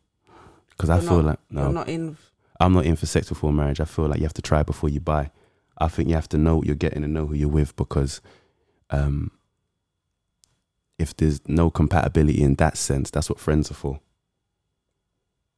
because 0.70 0.90
I 0.92 1.00
feel 1.00 1.18
not- 1.18 1.26
like 1.26 1.40
no, 1.50 1.62
You're 1.64 1.74
not 1.74 1.90
in 1.90 2.18
I'm 2.60 2.74
not 2.74 2.86
in 2.86 2.96
for 2.96 3.08
sex 3.08 3.28
before 3.30 3.52
marriage. 3.52 3.80
I 3.80 3.86
feel 3.86 4.08
like 4.08 4.20
you 4.20 4.26
have 4.26 4.34
to 4.36 4.42
try 4.42 4.62
before 4.64 4.90
you 4.90 5.00
buy. 5.00 5.32
I 5.80 5.88
think 5.88 6.08
you 6.10 6.16
have 6.16 6.30
to 6.30 6.38
know 6.38 6.58
what 6.58 6.68
you're 6.68 6.76
getting 6.76 7.04
and 7.04 7.14
know 7.14 7.26
who 7.26 7.34
you're 7.34 7.50
with 7.50 7.76
because 7.76 8.22
um, 8.92 9.32
if 11.00 11.16
there's 11.18 11.42
no 11.48 11.70
compatibility 11.72 12.42
in 12.42 12.56
that 12.56 12.78
sense, 12.78 13.10
that's 13.10 13.30
what 13.30 13.40
friends 13.40 13.72
are 13.72 13.74
for. 13.76 14.00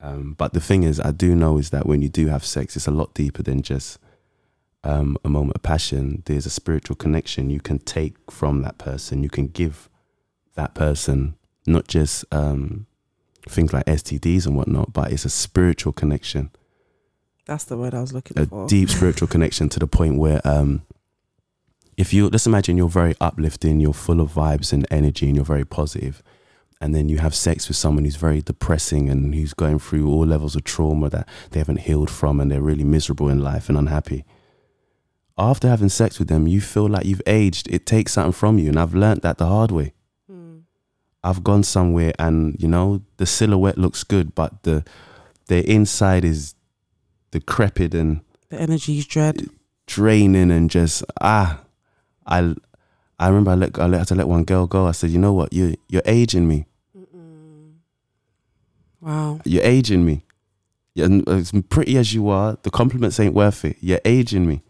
Um, 0.02 0.36
but 0.38 0.54
the 0.54 0.60
thing 0.60 0.84
is, 0.84 1.00
I 1.00 1.12
do 1.12 1.36
know 1.36 1.58
is 1.58 1.70
that 1.72 1.86
when 1.86 2.02
you 2.02 2.10
do 2.10 2.28
have 2.28 2.46
sex, 2.46 2.76
it's 2.76 2.88
a 2.88 2.92
lot 2.92 3.14
deeper 3.14 3.42
than 3.42 3.62
just 3.62 3.98
um, 4.84 5.18
a 5.24 5.30
moment 5.30 5.56
of 5.56 5.64
passion. 5.64 6.22
There's 6.26 6.46
a 6.46 6.50
spiritual 6.52 6.96
connection 6.96 7.50
you 7.50 7.62
can 7.62 7.80
take 7.80 8.16
from 8.30 8.62
that 8.62 8.78
person. 8.78 9.24
You 9.24 9.30
can 9.30 9.48
give 9.48 9.90
that 10.56 10.76
person 10.76 11.36
not 11.66 11.88
just 11.88 12.26
um, 12.32 12.86
things 13.48 13.74
like 13.74 13.86
STDs 13.86 14.46
and 14.46 14.56
whatnot, 14.56 14.94
but 14.94 15.12
it's 15.12 15.26
a 15.26 15.30
spiritual 15.30 15.94
connection 15.94 16.52
that's 17.46 17.66
the 17.66 17.78
word 17.78 17.94
I 17.94 18.02
was 18.02 18.12
looking 18.12 18.38
a 18.40 18.46
for. 18.46 18.66
A 18.66 18.68
deep 18.68 18.90
spiritual 18.90 19.28
connection 19.28 19.70
to 19.70 19.80
the 19.80 19.88
point 19.88 20.18
where 20.18 20.42
um 20.44 20.82
if 21.96 22.14
you 22.14 22.28
let's 22.28 22.48
imagine 22.48 22.78
you're 22.78 22.90
very 22.90 23.16
uplifting 23.22 23.80
you're 23.80 23.94
full 23.94 24.20
of 24.20 24.32
vibes 24.32 24.74
and 24.74 24.86
energy 24.92 25.28
and 25.28 25.36
you're 25.36 25.46
very 25.46 25.66
positive 25.66 26.22
and 26.82 26.94
then 26.94 27.08
you 27.10 27.18
have 27.20 27.34
sex 27.34 27.68
with 27.68 27.78
someone 27.78 28.04
who's 28.06 28.16
very 28.18 28.42
depressing 28.42 29.10
and 29.10 29.34
who's 29.34 29.54
going 29.54 29.80
through 29.80 30.08
all 30.10 30.26
levels 30.26 30.56
of 30.56 30.64
trauma 30.64 31.10
that 31.10 31.28
they 31.52 31.60
haven't 31.60 31.82
healed 31.82 32.10
from 32.10 32.40
and 32.40 32.52
they're 32.52 32.62
really 32.62 32.84
miserable 32.84 33.30
in 33.30 33.40
life 33.42 33.70
and 33.70 33.78
unhappy 33.78 34.26
after 35.38 35.68
having 35.68 35.90
sex 35.90 36.20
with 36.20 36.28
them 36.28 36.48
you 36.48 36.62
feel 36.62 36.88
like 36.88 37.06
you've 37.06 37.22
aged 37.28 37.68
it 37.70 37.86
takes 37.86 38.14
something 38.14 38.32
from 38.32 38.58
you 38.60 38.70
and 38.70 38.80
i've 38.80 38.94
learnt 38.96 39.22
that 39.22 39.38
the 39.38 39.46
hard 39.48 39.72
way 39.72 39.94
Hmm. 40.30 40.60
I've 41.24 41.44
gone 41.44 41.64
somewhere 41.64 42.14
and 42.20 42.56
you 42.60 42.68
know 42.68 43.02
the 43.18 43.26
silhouette 43.26 43.78
looks 43.78 44.04
good, 44.04 44.34
but 44.36 44.64
the 44.64 44.84
the 45.48 45.60
inside 45.70 46.24
is 46.26 46.56
decrepit 47.32 47.94
and 47.94 48.22
The 48.50 48.62
energy's 48.62 49.06
dread. 49.06 49.50
draining 49.88 50.52
and 50.52 50.70
just 50.70 51.04
ah, 51.22 51.62
I 52.26 52.56
I 53.20 53.28
remember 53.28 53.52
I 53.52 53.56
let 53.56 53.80
I 53.80 53.86
let- 53.88 54.00
had 54.00 54.08
to 54.10 54.16
let 54.16 54.28
one 54.28 54.44
girl 54.44 54.68
go. 54.68 54.88
I 54.88 54.92
said, 54.92 55.10
you 55.10 55.20
know 55.20 55.34
what, 55.34 55.54
you 55.54 55.76
you're 55.88 56.02
aging 56.06 56.48
me. 56.48 56.66
Wow. 59.02 59.40
You're 59.46 59.64
aging 59.64 60.04
me. 60.04 60.24
You're 60.96 61.22
as 61.30 61.52
pretty 61.70 61.98
as 61.98 62.14
you 62.14 62.30
are. 62.30 62.58
The 62.64 62.72
compliments 62.72 63.20
ain't 63.20 63.34
worth 63.36 63.64
it. 63.64 63.78
You're 63.80 64.00
aging 64.04 64.48
me. 64.48 64.64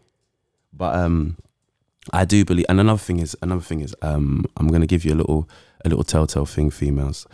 But 0.72 0.94
um, 0.96 1.38
I 2.12 2.24
do 2.26 2.44
believe. 2.44 2.66
And 2.68 2.78
another 2.78 2.98
thing 2.98 3.18
is, 3.18 3.34
another 3.40 3.62
thing 3.62 3.80
is, 3.80 3.94
um, 4.02 4.44
I'm 4.56 4.68
gonna 4.68 4.86
give 4.86 5.04
you 5.04 5.14
a 5.14 5.16
little 5.16 5.48
a 5.84 5.88
little 5.88 6.04
telltale 6.04 6.44
thing, 6.44 6.70
females. 6.70 7.26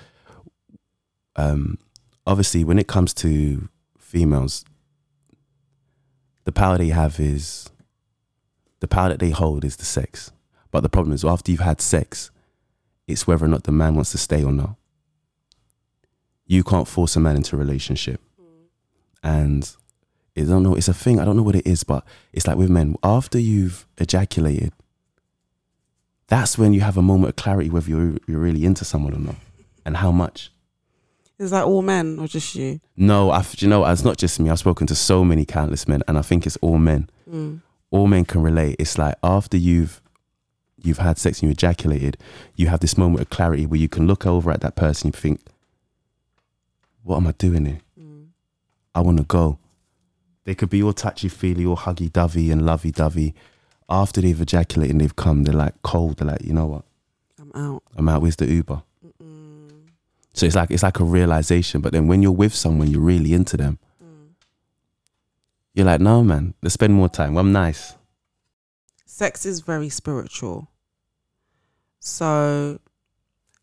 Um, 1.35 1.78
obviously, 2.26 2.62
when 2.62 2.78
it 2.78 2.87
comes 2.87 3.12
to 3.14 3.69
females, 3.99 4.64
the 6.45 6.52
power 6.52 6.78
they 6.78 6.88
have 6.88 7.19
is 7.19 7.71
the 8.81 8.87
power 8.88 9.09
that 9.09 9.19
they 9.19 9.31
hold 9.31 9.64
is 9.64 9.76
the 9.76 9.85
sex. 9.85 10.31
But 10.73 10.81
the 10.81 10.88
problem 10.88 11.12
is, 11.14 11.25
after 11.25 11.52
you've 11.52 11.61
had 11.61 11.81
sex, 11.81 12.33
it's 13.07 13.26
whether 13.26 13.45
or 13.45 13.49
not 13.49 13.64
the 13.64 13.73
man 13.73 13.95
wants 13.95 14.11
to 14.12 14.19
stay 14.19 14.43
or 14.43 14.50
not. 14.50 14.75
You 16.47 16.64
can't 16.64 16.88
force 16.88 17.14
a 17.14 17.21
man 17.21 17.37
into 17.37 17.55
a 17.55 17.59
relationship. 17.59 18.21
And 19.23 19.71
I 20.37 20.41
don't 20.41 20.64
know, 20.64 20.75
it's 20.75 20.88
a 20.88 20.95
thing, 20.95 21.21
I 21.21 21.25
don't 21.25 21.37
know 21.37 21.43
what 21.45 21.55
it 21.55 21.67
is, 21.67 21.85
but 21.85 22.05
it's 22.33 22.49
like 22.49 22.57
with 22.57 22.71
men, 22.71 22.97
after 23.05 23.38
you've 23.38 23.87
ejaculated, 23.99 24.73
that's 26.26 26.59
when 26.59 26.73
you 26.73 26.81
have 26.81 26.97
a 26.97 27.02
moment 27.02 27.29
of 27.29 27.37
clarity 27.37 27.71
whether 27.71 27.88
you're, 27.88 28.17
you're 28.26 28.41
really 28.41 28.64
into 28.64 28.85
someone 28.85 29.14
or 29.14 29.21
not 29.21 29.37
and 29.85 29.99
how 29.99 30.11
much. 30.11 30.50
Is 31.38 31.50
that 31.50 31.64
all 31.64 31.83
men 31.83 32.19
or 32.19 32.26
just 32.26 32.55
you? 32.55 32.81
No, 32.97 33.31
I, 33.31 33.45
you 33.59 33.69
know, 33.69 33.85
it's 33.85 34.05
not 34.05 34.17
just 34.17 34.41
me. 34.41 34.49
I've 34.49 34.59
spoken 34.59 34.87
to 34.88 34.95
so 34.95 35.25
many 35.25 35.45
countless 35.45 35.87
men, 35.87 36.02
and 36.09 36.17
I 36.17 36.23
think 36.23 36.47
it's 36.47 36.57
all 36.59 36.79
men. 36.79 37.11
Mm. 37.31 37.61
all 37.91 38.07
men 38.07 38.25
can 38.25 38.43
relate. 38.43 38.76
It's 38.79 38.99
like 38.99 39.14
after 39.23 39.57
you've 39.57 40.01
you've 40.85 40.99
had 40.99 41.19
sex 41.19 41.41
and 41.41 41.49
you 41.49 41.53
ejaculated, 41.53 42.17
you 42.57 42.69
have 42.69 42.81
this 42.81 42.99
moment 42.99 43.23
of 43.23 43.31
clarity 43.31 43.67
where 43.67 43.81
you 43.81 43.89
can 43.89 44.07
look 44.07 44.27
over 44.27 44.51
at 44.51 44.61
that 44.61 44.77
person 44.77 45.09
and 45.09 45.17
think, 45.17 45.41
"What 47.03 47.17
am 47.17 47.27
I 47.27 47.33
doing 47.33 47.67
here? 47.67 47.81
Mm. 47.99 48.27
I 48.95 49.01
want 49.01 49.19
to 49.19 49.25
go." 49.25 49.59
They 50.45 50.55
could 50.55 50.71
be 50.71 50.83
all 50.83 50.93
touchy 50.93 51.29
feely, 51.29 51.65
all 51.65 51.77
huggy 51.77 52.12
dovey 52.12 52.51
and 52.51 52.67
lovey 52.67 52.91
dovey. 52.91 53.35
After 53.89 54.21
they've 54.21 54.41
ejaculated 54.41 54.95
and 54.95 55.01
they've 55.01 55.15
come, 55.15 55.45
they're 55.45 55.55
like 55.55 55.81
cold. 55.83 56.17
They're 56.17 56.29
like, 56.29 56.43
you 56.43 56.53
know 56.53 56.67
what? 56.67 56.85
I'm 57.39 57.53
out. 57.55 57.83
I'm 57.97 58.09
out. 58.09 58.23
Where's 58.23 58.37
the 58.37 58.47
Uber? 58.47 58.83
Mm-mm. 59.07 59.71
So 60.33 60.47
it's 60.47 60.57
like 60.57 60.71
it's 60.71 60.83
like 60.83 60.99
a 60.99 61.05
realization. 61.05 61.81
But 61.81 61.93
then 61.93 62.09
when 62.09 62.23
you're 62.23 62.33
with 62.33 62.55
someone, 62.55 62.91
you're 62.91 63.01
really 63.01 63.35
into 63.35 63.57
them. 63.57 63.79
Mm. 64.03 64.31
You're 65.75 65.87
like, 65.87 66.01
no, 66.01 66.25
man. 66.25 66.55
Let's 66.62 66.75
spend 66.75 66.95
more 66.95 67.09
time. 67.09 67.37
I'm 67.37 67.53
nice. 67.53 67.95
Sex 69.05 69.45
is 69.45 69.61
very 69.61 69.91
spiritual. 69.91 70.69
So, 72.04 72.80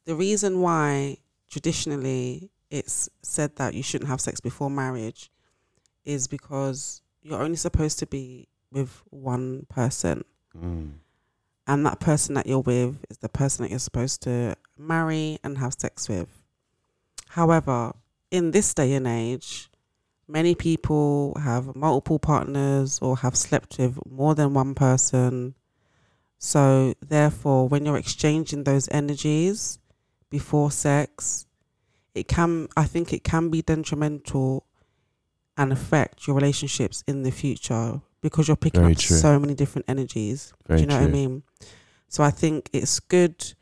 the 0.06 0.16
reason 0.16 0.62
why 0.62 1.18
traditionally 1.52 2.52
it's 2.70 3.10
said 3.22 3.58
that 3.58 3.74
you 3.74 3.84
shouldn't 3.84 4.10
have 4.10 4.22
sex 4.22 4.40
before 4.40 4.70
marriage 4.70 5.30
is 6.06 6.26
because 6.28 7.02
you're 7.22 7.42
only 7.42 7.58
supposed 7.58 8.00
to 8.00 8.08
be 8.08 8.48
with 8.72 9.04
one 9.10 9.66
person. 9.68 10.24
Mm. 10.58 10.94
and 11.68 11.86
that 11.86 12.00
person 12.00 12.34
that 12.34 12.48
you're 12.48 12.62
with 12.62 13.06
is 13.10 13.18
the 13.18 13.30
person 13.30 13.62
that 13.62 13.70
you're 13.70 13.78
supposed 13.78 14.24
to 14.24 14.56
marry 14.78 15.38
and 15.44 15.58
have 15.58 15.74
sex 15.74 16.10
with. 16.10 16.28
However, 17.28 17.94
in 18.32 18.52
this 18.52 18.74
day 18.74 18.94
and 18.94 19.06
age, 19.06 19.70
many 20.28 20.56
people 20.56 21.38
have 21.44 21.76
multiple 21.76 22.20
partners 22.20 23.00
or 23.02 23.18
have 23.18 23.36
slept 23.36 23.78
with 23.78 24.00
more 24.10 24.34
than 24.34 24.54
one 24.54 24.74
person. 24.74 25.56
So, 26.42 26.96
therefore, 27.06 27.68
when 27.68 27.86
you're 27.86 27.98
exchanging 27.98 28.64
those 28.64 28.88
energies 28.92 29.78
before 30.30 30.72
sex, 30.72 31.46
it 32.16 32.30
can, 32.30 32.70
I 32.78 32.86
think, 32.86 33.12
it 33.12 33.26
can 33.26 33.50
be 33.50 33.62
detrimental 33.62 34.66
and 35.58 35.74
affect 35.74 36.26
your 36.26 36.38
relationships 36.38 37.04
in 37.06 37.24
the 37.24 37.32
future 37.32 38.02
because 38.22 38.48
you're 38.48 38.56
picking 38.56 38.80
Very 38.80 38.94
up 38.94 39.00
true. 39.00 39.18
so 39.18 39.38
many 39.38 39.54
different 39.54 39.90
energies. 39.90 40.54
Very 40.66 40.78
Do 40.78 40.82
you 40.84 40.88
know 40.88 40.98
true. 40.98 41.08
what 41.08 41.10
I 41.10 41.14
mean? 41.14 41.44
So 42.08 42.24
I 42.24 42.32
think 42.32 42.70
it's 42.72 43.02
good 43.02 43.54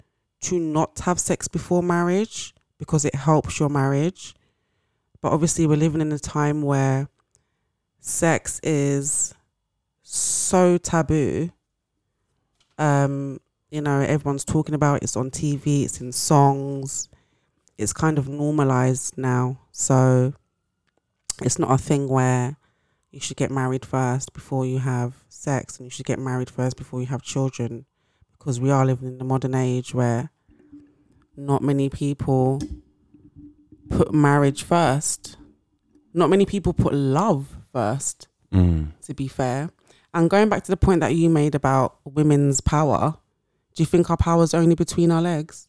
to 0.41 0.59
not 0.59 0.99
have 0.99 1.19
sex 1.19 1.47
before 1.47 1.81
marriage 1.81 2.53
because 2.77 3.05
it 3.05 3.15
helps 3.15 3.59
your 3.59 3.69
marriage. 3.69 4.35
But 5.19 5.31
obviously, 5.31 5.65
we're 5.65 5.77
living 5.77 6.01
in 6.01 6.11
a 6.11 6.19
time 6.19 6.61
where 6.61 7.09
sex 7.99 8.59
is 8.61 9.33
so 10.03 10.77
taboo. 10.77 11.49
Um, 12.77 13.39
you 13.71 13.81
know, 13.81 13.99
everyone's 14.01 14.45
talking 14.45 14.75
about 14.75 14.97
it, 14.97 15.03
it's 15.03 15.17
on 15.17 15.29
TV, 15.31 15.83
it's 15.83 15.99
in 15.99 16.11
songs, 16.11 17.09
it's 17.77 17.93
kind 17.93 18.17
of 18.17 18.27
normalized 18.29 19.17
now. 19.17 19.59
So 19.71 20.33
it's 21.41 21.59
not 21.59 21.71
a 21.71 21.77
thing 21.77 22.07
where 22.07 22.57
you 23.11 23.19
should 23.19 23.37
get 23.37 23.51
married 23.51 23.85
first 23.85 24.33
before 24.33 24.65
you 24.65 24.79
have 24.79 25.13
sex 25.29 25.77
and 25.77 25.85
you 25.85 25.89
should 25.89 26.05
get 26.05 26.19
married 26.19 26.49
first 26.49 26.77
before 26.77 26.99
you 27.01 27.07
have 27.07 27.21
children 27.21 27.85
because 28.37 28.59
we 28.59 28.69
are 28.69 28.85
living 28.85 29.07
in 29.07 29.17
the 29.17 29.23
modern 29.23 29.55
age 29.55 29.93
where 29.93 30.29
not 31.35 31.61
many 31.61 31.89
people 31.89 32.61
put 33.89 34.13
marriage 34.13 34.63
first. 34.63 35.37
Not 36.13 36.29
many 36.29 36.45
people 36.45 36.73
put 36.73 36.93
love 36.93 37.55
first, 37.71 38.27
Mm. 38.51 38.93
to 39.01 39.13
be 39.13 39.27
fair. 39.27 39.69
And 40.17 40.31
going 40.31 40.49
back 40.49 40.63
to 40.63 40.71
the 40.71 40.77
point 40.77 41.01
that 41.01 41.13
you 41.13 41.29
made 41.29 41.53
about 41.53 41.99
women's 42.03 42.59
power, 42.59 43.15
do 43.75 43.83
you 43.83 43.85
think 43.85 44.09
our 44.09 44.17
power 44.17 44.41
is 44.41 44.55
only 44.55 44.73
between 44.73 45.11
our 45.11 45.21
legs? 45.21 45.67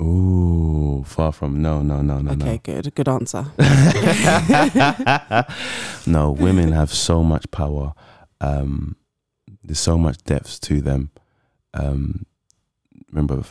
Ooh, 0.00 1.02
far 1.04 1.32
from 1.32 1.60
no, 1.60 1.82
no, 1.82 2.00
no, 2.00 2.20
no, 2.20 2.30
okay, 2.30 2.60
good. 2.62 2.94
Good 2.94 3.08
answer. 3.08 3.46
no. 3.58 5.44
no, 6.06 6.30
women 6.30 6.70
have 6.70 6.92
so 6.92 7.24
much 7.24 7.50
power. 7.50 7.92
Um, 8.40 8.94
there's 9.64 9.80
so 9.80 9.98
much 9.98 10.18
depth 10.18 10.60
to 10.60 10.80
them. 10.80 11.10
Um, 11.74 12.26
remember, 13.10 13.42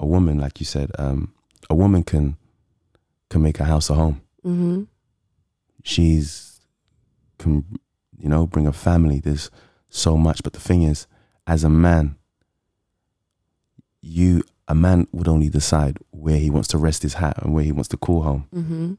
a 0.00 0.06
woman, 0.06 0.38
like 0.38 0.60
you 0.60 0.66
said, 0.66 0.92
um, 0.98 1.34
a 1.68 1.74
woman 1.74 2.04
can 2.04 2.38
can 3.28 3.42
make 3.42 3.60
a 3.60 3.64
house 3.64 3.90
a 3.90 3.94
home. 3.94 4.22
hmm 4.42 4.84
She's 5.84 6.62
can 7.38 7.66
you 8.22 8.28
know 8.28 8.46
bring 8.46 8.66
a 8.66 8.72
family. 8.72 9.18
There's 9.20 9.50
so 9.90 10.16
much, 10.16 10.42
but 10.42 10.52
the 10.54 10.60
thing 10.60 10.82
is, 10.84 11.06
as 11.46 11.64
a 11.64 11.68
man, 11.68 12.16
you 14.00 14.42
a 14.68 14.74
man 14.74 15.06
would 15.12 15.28
only 15.28 15.48
decide 15.48 15.98
where 16.10 16.38
he 16.38 16.48
wants 16.50 16.68
to 16.68 16.78
rest 16.78 17.02
his 17.02 17.14
hat 17.14 17.36
and 17.42 17.52
where 17.52 17.64
he 17.64 17.72
wants 17.72 17.88
to 17.88 17.96
call 17.96 18.22
home. 18.22 18.46
hmm 18.52 18.92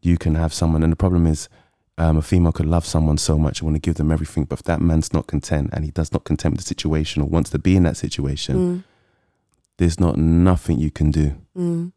you 0.00 0.18
can 0.18 0.34
have 0.34 0.52
someone, 0.52 0.82
and 0.82 0.92
the 0.92 0.96
problem 0.96 1.26
is, 1.26 1.48
um, 1.96 2.18
a 2.18 2.22
female 2.22 2.52
could 2.52 2.66
love 2.66 2.84
someone 2.84 3.16
so 3.16 3.38
much 3.38 3.60
and 3.60 3.66
want 3.70 3.74
to 3.74 3.80
give 3.80 3.94
them 3.94 4.12
everything, 4.12 4.44
but 4.44 4.58
if 4.58 4.62
that 4.64 4.78
man's 4.82 5.14
not 5.14 5.26
content 5.26 5.70
and 5.72 5.82
he 5.82 5.90
does 5.90 6.12
not 6.12 6.24
content 6.24 6.52
with 6.52 6.60
the 6.60 6.68
situation 6.68 7.22
or 7.22 7.24
wants 7.26 7.48
to 7.48 7.58
be 7.58 7.74
in 7.74 7.84
that 7.84 7.96
situation, 7.96 8.56
Mm. 8.58 8.84
there's 9.78 9.98
not 9.98 10.18
nothing 10.18 10.78
you 10.78 10.90
can 10.90 11.10
do. 11.10 11.36
Mm. 11.56 11.92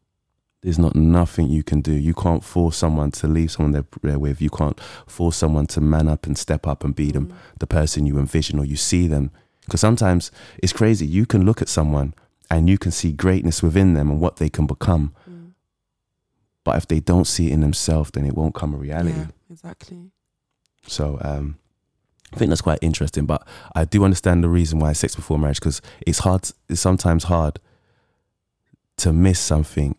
There's 0.62 0.78
not 0.78 0.96
nothing 0.96 1.48
you 1.48 1.62
can 1.62 1.80
do. 1.80 1.92
You 1.92 2.14
can't 2.14 2.42
force 2.42 2.76
someone 2.76 3.12
to 3.12 3.28
leave 3.28 3.52
someone 3.52 3.72
they're, 3.72 3.86
they're 4.02 4.18
with. 4.18 4.42
You 4.42 4.50
can't 4.50 4.78
force 5.06 5.36
someone 5.36 5.66
to 5.68 5.80
man 5.80 6.08
up 6.08 6.26
and 6.26 6.36
step 6.36 6.66
up 6.66 6.82
and 6.82 6.94
be 6.96 7.12
them, 7.12 7.28
Mm. 7.28 7.34
the 7.60 7.66
person 7.66 8.06
you 8.06 8.18
envision 8.18 8.58
or 8.58 8.64
you 8.64 8.76
see 8.76 9.06
them. 9.06 9.30
Because 9.64 9.80
sometimes 9.80 10.32
it's 10.62 10.72
crazy. 10.72 11.06
You 11.06 11.26
can 11.26 11.44
look 11.44 11.62
at 11.62 11.68
someone 11.68 12.12
and 12.50 12.68
you 12.68 12.76
can 12.76 12.90
see 12.90 13.12
greatness 13.12 13.62
within 13.62 13.94
them 13.94 14.10
and 14.10 14.20
what 14.20 14.36
they 14.36 14.48
can 14.48 14.66
become. 14.66 15.12
Mm. 15.30 15.52
But 16.64 16.76
if 16.78 16.88
they 16.88 16.98
don't 17.00 17.26
see 17.26 17.48
it 17.48 17.52
in 17.52 17.60
themselves, 17.60 18.10
then 18.10 18.26
it 18.26 18.34
won't 18.34 18.54
come 18.54 18.74
a 18.74 18.78
reality. 18.78 19.16
Yeah, 19.16 19.26
exactly. 19.50 20.10
So 20.88 21.18
um, 21.20 21.58
I 22.32 22.36
think 22.36 22.48
that's 22.48 22.62
quite 22.62 22.78
interesting. 22.82 23.26
But 23.26 23.46
I 23.76 23.84
do 23.84 24.02
understand 24.04 24.42
the 24.42 24.48
reason 24.48 24.80
why 24.80 24.92
sex 24.92 25.14
before 25.14 25.38
marriage 25.38 25.60
because 25.60 25.80
it's 26.04 26.18
hard. 26.20 26.50
It's 26.68 26.80
sometimes 26.80 27.24
hard 27.24 27.60
to 28.96 29.12
miss 29.12 29.38
something 29.38 29.94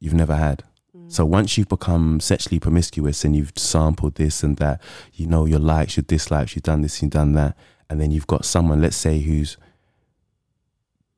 you've 0.00 0.14
never 0.14 0.34
had. 0.36 0.64
Mm. 0.96 1.10
So 1.12 1.24
once 1.24 1.56
you've 1.56 1.68
become 1.68 2.20
sexually 2.20 2.58
promiscuous 2.60 3.24
and 3.24 3.34
you've 3.36 3.52
sampled 3.56 4.16
this 4.16 4.42
and 4.42 4.56
that, 4.58 4.80
you 5.14 5.26
know 5.26 5.44
your 5.44 5.58
likes, 5.58 5.96
your 5.96 6.04
dislikes, 6.04 6.54
you've 6.54 6.62
done 6.64 6.82
this, 6.82 7.00
you've 7.02 7.10
done 7.12 7.32
that, 7.34 7.56
and 7.88 8.00
then 8.00 8.10
you've 8.10 8.26
got 8.26 8.44
someone, 8.44 8.80
let's 8.82 8.96
say, 8.96 9.20
who's 9.20 9.56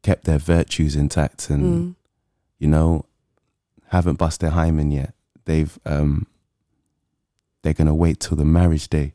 kept 0.02 0.24
their 0.24 0.38
virtues 0.38 0.94
intact 0.96 1.50
and 1.50 1.62
Mm. 1.64 1.94
you 2.58 2.68
know 2.68 3.04
haven't 3.88 4.16
bust 4.18 4.40
their 4.40 4.50
hymen 4.50 4.90
yet. 4.90 5.14
They've 5.44 5.78
um, 5.84 6.26
they're 7.62 7.74
gonna 7.74 7.94
wait 7.94 8.20
till 8.20 8.36
the 8.36 8.44
marriage 8.44 8.88
day 8.88 9.12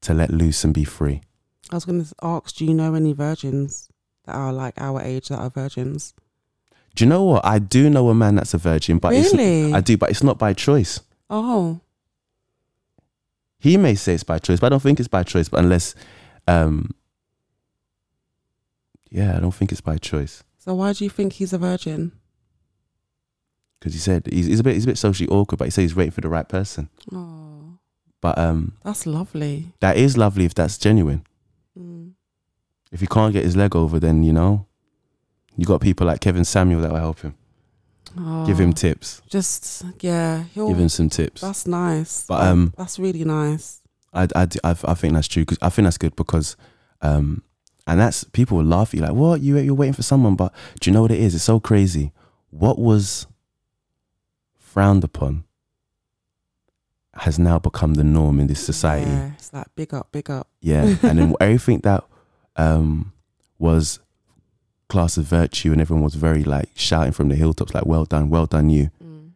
to 0.00 0.14
let 0.14 0.30
loose 0.30 0.64
and 0.64 0.72
be 0.72 0.84
free. 0.84 1.20
I 1.70 1.74
was 1.76 1.84
going 1.84 2.04
to 2.04 2.14
ask, 2.22 2.56
do 2.56 2.64
you 2.64 2.74
know 2.74 2.94
any 2.94 3.12
virgins 3.12 3.88
that 4.24 4.34
are 4.34 4.52
like 4.52 4.74
our 4.78 5.00
age 5.00 5.28
that 5.28 5.38
are 5.38 5.48
virgins? 5.50 6.12
Do 6.94 7.04
you 7.04 7.08
know 7.08 7.22
what? 7.24 7.44
I 7.44 7.58
do 7.58 7.88
know 7.88 8.08
a 8.10 8.14
man 8.14 8.34
that's 8.34 8.54
a 8.54 8.58
virgin, 8.58 8.98
but 8.98 9.10
really? 9.12 9.62
it's, 9.66 9.74
I 9.74 9.80
do, 9.80 9.96
but 9.96 10.10
it's 10.10 10.22
not 10.22 10.38
by 10.38 10.52
choice. 10.52 11.00
oh, 11.30 11.80
He 13.58 13.76
may 13.76 13.94
say 13.94 14.14
it's 14.14 14.24
by 14.24 14.38
choice, 14.38 14.60
but 14.60 14.66
I 14.66 14.70
don't 14.70 14.80
think 14.82 14.98
it's 15.00 15.08
by 15.08 15.22
choice. 15.22 15.48
But 15.48 15.60
unless, 15.60 15.94
um, 16.46 16.90
yeah, 19.10 19.36
I 19.36 19.40
don't 19.40 19.54
think 19.54 19.72
it's 19.72 19.80
by 19.80 19.98
choice 19.98 20.42
so 20.58 20.74
why 20.74 20.92
do 20.92 21.02
you 21.02 21.10
think 21.10 21.32
he's 21.34 21.52
a 21.52 21.58
virgin? 21.58 22.12
because 23.80 23.94
he 23.94 23.98
said 23.98 24.24
he's, 24.30 24.46
he's 24.46 24.60
a 24.60 24.62
bit 24.62 24.74
he's 24.74 24.84
a 24.84 24.86
bit 24.86 24.96
socially 24.98 25.28
awkward, 25.28 25.58
but 25.58 25.64
he 25.64 25.70
said 25.72 25.82
he's 25.82 25.96
waiting 25.96 26.12
for 26.12 26.20
the 26.20 26.28
right 26.28 26.48
person. 26.48 26.88
Oh, 27.12 27.78
But 28.20 28.38
um, 28.38 28.74
that's 28.84 29.06
lovely. 29.06 29.72
that 29.80 29.96
is 29.96 30.16
lovely 30.16 30.44
if 30.44 30.54
that's 30.54 30.78
genuine. 30.78 31.26
Mm. 31.76 32.12
If 32.92 33.00
he 33.00 33.08
can't 33.08 33.32
get 33.32 33.42
his 33.44 33.56
leg 33.56 33.74
over, 33.74 33.98
then 33.98 34.22
you 34.22 34.32
know, 34.32 34.66
you 35.56 35.66
got 35.66 35.80
people 35.80 36.06
like 36.06 36.20
Kevin 36.20 36.44
Samuel 36.44 36.80
that 36.80 36.90
will 36.92 36.98
help 36.98 37.20
him, 37.20 37.34
give 38.46 38.58
him 38.58 38.70
Oh, 38.70 38.72
tips, 38.72 39.22
just 39.28 39.84
yeah. 40.00 40.44
He'll, 40.54 40.68
give 40.68 40.78
him 40.78 40.88
some 40.88 41.08
tips. 41.08 41.40
that's 41.40 41.66
nice. 41.66 42.26
But, 42.26 42.42
um, 42.46 42.72
that's 42.76 42.98
really 42.98 43.24
nice. 43.24 43.80
I, 44.12 44.28
I, 44.34 44.46
I, 44.64 44.70
I 44.84 44.94
think 44.94 45.14
that's 45.14 45.28
true 45.28 45.42
because 45.42 45.58
I 45.62 45.68
think 45.70 45.84
that's 45.84 45.98
good 45.98 46.14
because, 46.16 46.56
um, 47.00 47.42
and 47.86 47.98
that's 47.98 48.24
people 48.24 48.58
will 48.58 48.64
laugh 48.64 48.90
at 48.90 48.94
you 48.94 49.00
like, 49.02 49.12
what 49.12 49.40
you 49.40 49.58
you're 49.58 49.74
waiting 49.74 49.94
for 49.94 50.02
someone, 50.02 50.36
but 50.36 50.52
do 50.80 50.90
you 50.90 50.94
know 50.94 51.02
what 51.02 51.10
it 51.10 51.20
is? 51.20 51.34
It's 51.34 51.44
so 51.44 51.58
crazy. 51.60 52.12
What 52.50 52.78
was 52.78 53.26
frowned 54.58 55.04
upon 55.04 55.44
has 57.14 57.38
now 57.38 57.58
become 57.58 57.94
the 57.94 58.04
norm 58.04 58.40
in 58.40 58.46
this 58.46 58.64
society. 58.64 59.10
Yeah, 59.10 59.32
it's 59.34 59.52
like 59.52 59.66
big 59.76 59.92
up, 59.92 60.08
big 60.12 60.30
up. 60.30 60.48
Yeah, 60.60 60.96
and 61.02 61.18
then 61.18 61.34
everything 61.40 61.80
that 61.80 62.04
um, 62.56 63.12
was 63.58 64.00
class 64.92 65.16
of 65.16 65.24
virtue 65.24 65.72
and 65.72 65.80
everyone 65.80 66.04
was 66.04 66.14
very 66.14 66.44
like 66.44 66.68
shouting 66.74 67.12
from 67.12 67.28
the 67.30 67.34
hilltops, 67.42 67.72
like 67.74 67.86
"Well 67.86 68.04
done, 68.04 68.28
well 68.28 68.46
done, 68.46 68.68
you." 68.70 68.90
Mm. 69.02 69.30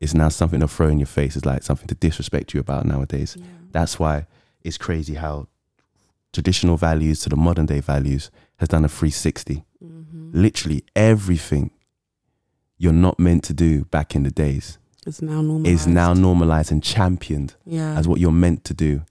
Is 0.00 0.14
now 0.14 0.28
something 0.28 0.60
to 0.60 0.68
throw 0.68 0.88
in 0.88 0.98
your 0.98 1.06
face. 1.18 1.36
It's 1.36 1.46
like 1.52 1.62
something 1.62 1.88
to 1.88 1.94
disrespect 2.06 2.52
you 2.54 2.60
about 2.60 2.84
nowadays. 2.84 3.36
Yeah. 3.38 3.44
That's 3.72 3.98
why 4.02 4.26
it's 4.62 4.78
crazy 4.78 5.14
how 5.14 5.46
traditional 6.32 6.76
values 6.76 7.20
to 7.22 7.28
the 7.28 7.36
modern 7.36 7.66
day 7.66 7.80
values 7.80 8.30
has 8.60 8.68
done 8.68 8.84
a 8.84 8.88
360. 8.88 9.64
hmm 9.80 10.30
Literally 10.44 10.80
everything 10.94 11.70
you're 12.76 13.00
not 13.06 13.18
meant 13.18 13.42
to 13.44 13.52
do 13.54 13.84
back 13.96 14.14
in 14.16 14.22
the 14.24 14.30
days 14.30 14.78
It's 15.06 15.22
now 15.22 15.40
normal. 15.42 15.66
is 15.74 15.86
now 15.86 16.12
normalized 16.14 16.70
and 16.72 16.82
championed 16.82 17.54
yeah, 17.64 17.98
as 17.98 18.06
what 18.06 18.20
you're 18.20 18.40
meant 18.46 18.60
to 18.64 18.74
do. 18.74 19.02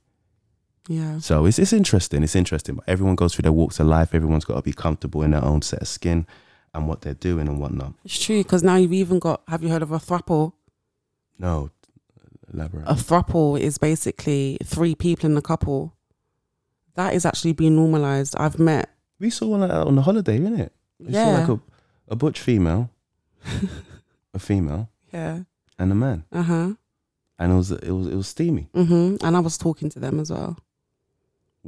Yeah. 0.88 1.18
So 1.20 1.44
it's 1.46 1.58
it's 1.60 1.72
interesting. 1.72 2.22
It's 2.24 2.34
interesting. 2.34 2.74
But 2.76 2.84
everyone 2.88 3.14
goes 3.14 3.34
through 3.34 3.44
their 3.44 3.52
walks 3.52 3.78
of 3.78 3.86
life. 3.86 4.14
Everyone's 4.14 4.44
got 4.44 4.56
to 4.56 4.62
be 4.62 4.72
comfortable 4.72 5.22
in 5.22 5.30
their 5.30 5.44
own 5.44 5.62
set 5.62 5.82
of 5.82 5.88
skin 5.88 6.26
and 6.74 6.88
what 6.88 7.02
they're 7.02 7.14
doing 7.14 7.46
and 7.48 7.60
whatnot. 7.60 7.92
It's 8.04 8.18
true 8.18 8.42
because 8.42 8.62
now 8.64 8.76
you've 8.76 8.92
even 8.92 9.18
got. 9.20 9.42
Have 9.48 9.62
you 9.62 9.68
heard 9.68 9.82
of 9.82 9.92
a 9.92 9.98
throuple? 9.98 10.52
No, 11.38 11.70
elaborate. 12.52 12.84
A 12.88 12.94
throuple 12.94 13.60
is 13.60 13.78
basically 13.78 14.58
three 14.64 14.94
people 14.94 15.30
in 15.30 15.36
a 15.36 15.42
couple. 15.42 15.94
That 16.94 17.14
is 17.14 17.24
actually 17.24 17.52
being 17.52 17.76
normalized. 17.76 18.34
I've 18.38 18.58
met. 18.58 18.88
we 19.20 19.30
saw 19.30 19.46
one 19.46 19.60
like 19.60 19.70
that 19.70 19.86
on 19.86 19.94
the 19.94 20.02
holiday, 20.02 20.38
didn't 20.38 20.60
it? 20.60 20.72
We 20.98 21.12
saw 21.12 21.18
Yeah, 21.18 21.38
like 21.38 21.48
a, 21.48 21.60
a 22.08 22.16
butch 22.16 22.40
female, 22.40 22.90
a 24.34 24.38
female, 24.38 24.88
yeah. 25.12 25.42
and 25.78 25.92
a 25.92 25.94
man, 25.94 26.24
Uh 26.32 26.42
huh. 26.42 26.72
and 27.38 27.52
it 27.52 27.54
was 27.54 27.70
it 27.70 27.90
was 27.90 28.06
it 28.08 28.16
was 28.16 28.26
steamy. 28.28 28.68
Mhm. 28.74 29.22
And 29.22 29.36
I 29.36 29.40
was 29.40 29.56
talking 29.58 29.88
to 29.90 30.00
them 30.00 30.18
as 30.20 30.30
well. 30.30 30.56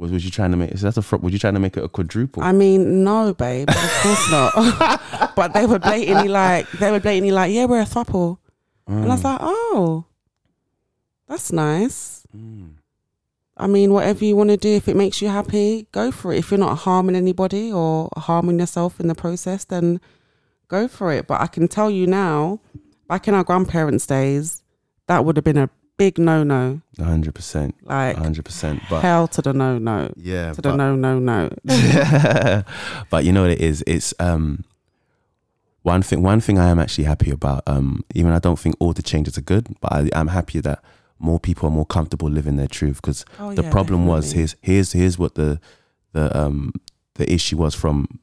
Was 0.01 0.11
was 0.11 0.25
you 0.25 0.31
trying 0.31 0.49
to 0.49 0.57
make? 0.57 0.75
So 0.79 0.89
that's 0.89 0.97
a 0.97 1.17
was 1.17 1.31
you 1.31 1.37
trying 1.37 1.53
to 1.53 1.59
make 1.59 1.77
it 1.77 1.83
a 1.83 1.87
quadruple? 1.87 2.41
I 2.41 2.53
mean, 2.53 3.03
no, 3.03 3.35
babe. 3.35 3.69
Of 3.69 3.75
course 4.01 4.31
not. 4.31 5.31
but 5.35 5.53
they 5.53 5.67
were 5.67 5.77
blatantly 5.77 6.27
like, 6.27 6.67
they 6.71 6.89
were 6.89 6.99
blatantly 6.99 7.31
like, 7.31 7.53
yeah, 7.53 7.65
we're 7.65 7.81
a 7.81 7.85
throuple. 7.85 8.39
And 8.87 9.05
I 9.05 9.09
was 9.09 9.21
Mm. 9.21 9.23
like, 9.25 9.39
oh, 9.43 10.05
that's 11.27 11.51
nice. 11.51 12.25
Mm. 12.35 12.77
I 13.57 13.67
mean, 13.67 13.93
whatever 13.93 14.25
you 14.25 14.35
want 14.35 14.49
to 14.49 14.57
do, 14.57 14.69
if 14.69 14.87
it 14.87 14.95
makes 14.95 15.21
you 15.21 15.27
happy, 15.29 15.87
go 15.91 16.09
for 16.11 16.33
it. 16.33 16.39
If 16.39 16.49
you're 16.49 16.57
not 16.57 16.79
harming 16.79 17.15
anybody 17.15 17.71
or 17.71 18.09
harming 18.17 18.57
yourself 18.59 18.99
in 18.99 19.07
the 19.07 19.13
process, 19.13 19.65
then 19.65 20.01
go 20.67 20.87
for 20.87 21.11
it. 21.13 21.27
But 21.27 21.41
I 21.41 21.45
can 21.47 21.67
tell 21.67 21.91
you 21.91 22.07
now, 22.07 22.59
back 23.07 23.27
in 23.27 23.35
our 23.35 23.43
grandparents' 23.43 24.07
days, 24.07 24.63
that 25.05 25.23
would 25.25 25.35
have 25.37 25.45
been 25.45 25.57
a 25.59 25.69
big 25.97 26.17
no 26.17 26.43
no. 26.43 26.81
Hundred 26.99 27.35
percent, 27.35 27.75
Like, 27.83 28.15
hundred 28.17 28.45
percent. 28.45 28.81
But 28.89 29.01
hell 29.01 29.27
to 29.29 29.41
the 29.41 29.53
no 29.53 29.77
no. 29.77 30.11
yeah, 30.17 30.53
To 30.53 30.61
the 30.61 30.69
but- 30.69 30.75
no 30.77 30.95
no 30.95 31.19
no. 31.19 31.49
but 33.09 33.23
you 33.25 33.31
know 33.31 33.41
what 33.43 33.51
it 33.51 33.61
is? 33.61 33.83
It's 33.87 34.13
um 34.19 34.63
one 35.83 36.01
thing 36.03 36.21
one 36.21 36.41
thing 36.41 36.57
I 36.59 36.69
am 36.69 36.79
actually 36.79 37.05
happy 37.05 37.31
about, 37.31 37.63
um, 37.67 38.03
even 38.13 38.31
I 38.31 38.39
don't 38.39 38.59
think 38.59 38.75
all 38.79 38.93
the 38.93 39.01
changes 39.01 39.37
are 39.37 39.41
good, 39.41 39.75
but 39.81 39.91
I, 39.91 40.09
I'm 40.13 40.27
happy 40.27 40.59
that 40.61 40.83
more 41.17 41.39
people 41.39 41.67
are 41.67 41.71
more 41.71 41.85
comfortable 41.85 42.29
living 42.29 42.55
their 42.57 42.67
truth 42.67 42.97
because 43.01 43.25
Oh, 43.39 43.53
the 43.53 43.63
yeah, 43.63 43.71
problem 43.71 44.05
was 44.05 44.31
here's 44.33 44.55
here's 44.61 44.91
here's 44.93 45.17
what 45.19 45.35
the 45.35 45.59
the 46.13 46.35
um 46.37 46.73
the 47.15 47.31
issue 47.31 47.57
was 47.57 47.73
from 47.75 48.19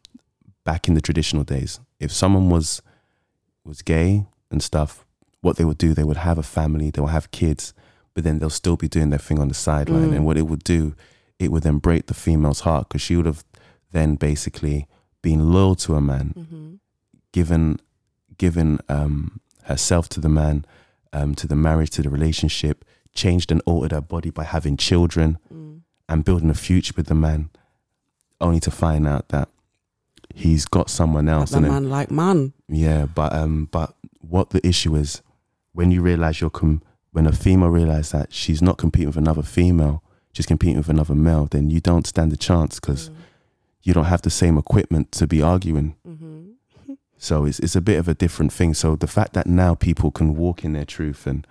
back 0.65 0.89
in 0.89 0.95
the 0.95 1.01
traditional 1.01 1.45
days. 1.45 1.81
If 2.01 2.13
someone 2.13 2.49
was 2.49 2.81
was 3.65 3.83
gay 3.83 4.25
and 4.51 4.63
stuff, 4.63 5.05
what 5.41 5.57
they 5.57 5.65
would 5.65 5.79
do, 5.79 5.95
they 5.95 6.05
would 6.05 6.17
have 6.19 6.39
a 6.39 6.43
family, 6.43 6.91
they 6.91 7.01
will 7.01 7.09
have 7.09 7.31
kids, 7.31 7.73
but 8.15 8.25
then 8.25 8.39
they'll 8.39 8.51
still 8.51 8.77
be 8.77 8.89
doing 8.89 9.11
their 9.11 9.19
thing 9.19 9.39
on 9.39 9.49
the 9.49 9.55
sideline. 9.55 10.11
Mm. 10.11 10.17
And 10.17 10.27
what 10.27 10.37
it 10.37 10.47
would 10.49 10.65
do, 10.65 10.95
it 11.39 11.53
would 11.53 11.63
then 11.63 11.79
break 11.79 12.07
the 12.07 12.15
female's 12.15 12.61
heart 12.61 12.89
because 12.89 13.03
she 13.03 13.15
would 13.17 13.27
have 13.27 13.45
then 13.93 14.17
basically 14.17 14.87
been 15.23 15.53
loyal 15.53 15.75
to 15.77 15.95
a 15.95 16.01
man, 16.01 16.35
Mhm. 16.37 16.79
given 17.33 17.81
given 18.37 18.79
um, 18.89 19.41
herself 19.65 20.09
to 20.09 20.21
the 20.21 20.29
man, 20.29 20.65
um, 21.13 21.35
to 21.35 21.47
the 21.49 21.57
marriage, 21.57 21.91
to 21.91 22.03
the 22.03 22.09
relationship, 22.11 22.85
changed 23.13 23.51
and 23.51 23.61
altered 23.67 23.91
her 23.91 24.01
body 24.01 24.31
by 24.31 24.45
having 24.45 24.77
children 24.77 25.39
Mm. 25.53 25.81
and 26.09 26.25
building 26.25 26.49
a 26.51 26.55
future 26.55 26.95
with 26.97 27.07
the 27.09 27.17
man, 27.17 27.51
only 28.41 28.61
to 28.61 28.71
find 28.71 29.09
out 29.09 29.29
that 29.31 29.49
he's 30.35 30.67
got 30.67 30.89
someone 30.89 31.29
else. 31.29 31.51
the 31.51 31.57
And 31.57 31.65
then, 31.67 31.73
man 31.73 31.91
like 31.91 32.11
man. 32.13 32.53
yeah, 32.69 33.07
but 33.07 33.33
um, 33.33 33.69
but 33.73 33.97
what 34.21 34.51
the 34.51 34.65
issue 34.67 34.95
is 34.95 35.21
when 35.79 35.93
you 35.93 36.03
realize 36.03 36.41
you're 36.41 36.51
com- 36.51 36.83
when 37.13 37.25
a 37.25 37.33
female 37.33 37.69
realizes 37.69 38.11
that 38.11 38.33
she's 38.33 38.61
not 38.61 38.79
competing 38.79 39.07
with 39.07 39.17
another 39.17 39.45
female, 39.45 40.03
she's 40.33 40.45
competing 40.45 40.77
with 40.77 40.89
another 40.89 41.15
male, 41.15 41.47
then 41.47 41.71
you 41.71 41.81
don't 41.81 42.05
stand 42.05 42.33
a 42.33 42.37
chance 42.37 42.81
because 42.81 43.13
you 43.85 43.95
don't 43.95 44.07
have 44.07 44.23
the 44.23 44.29
same 44.29 44.59
equipment 44.59 45.13
to 45.13 45.29
be 45.29 45.41
arguing. 45.41 45.95
Mm-hmm. 46.07 46.35
So 47.21 47.47
it's 47.47 47.59
it's 47.59 47.75
a 47.75 47.81
bit 47.81 47.99
of 47.99 48.07
a 48.07 48.15
different 48.15 48.53
thing. 48.53 48.75
So 48.75 48.95
the 48.95 49.09
fact 49.09 49.33
that 49.33 49.49
now 49.49 49.75
people 49.75 50.13
can 50.13 50.37
walk 50.37 50.65
in 50.65 50.73
their 50.73 50.85
truth 50.85 51.27
and 51.27 51.45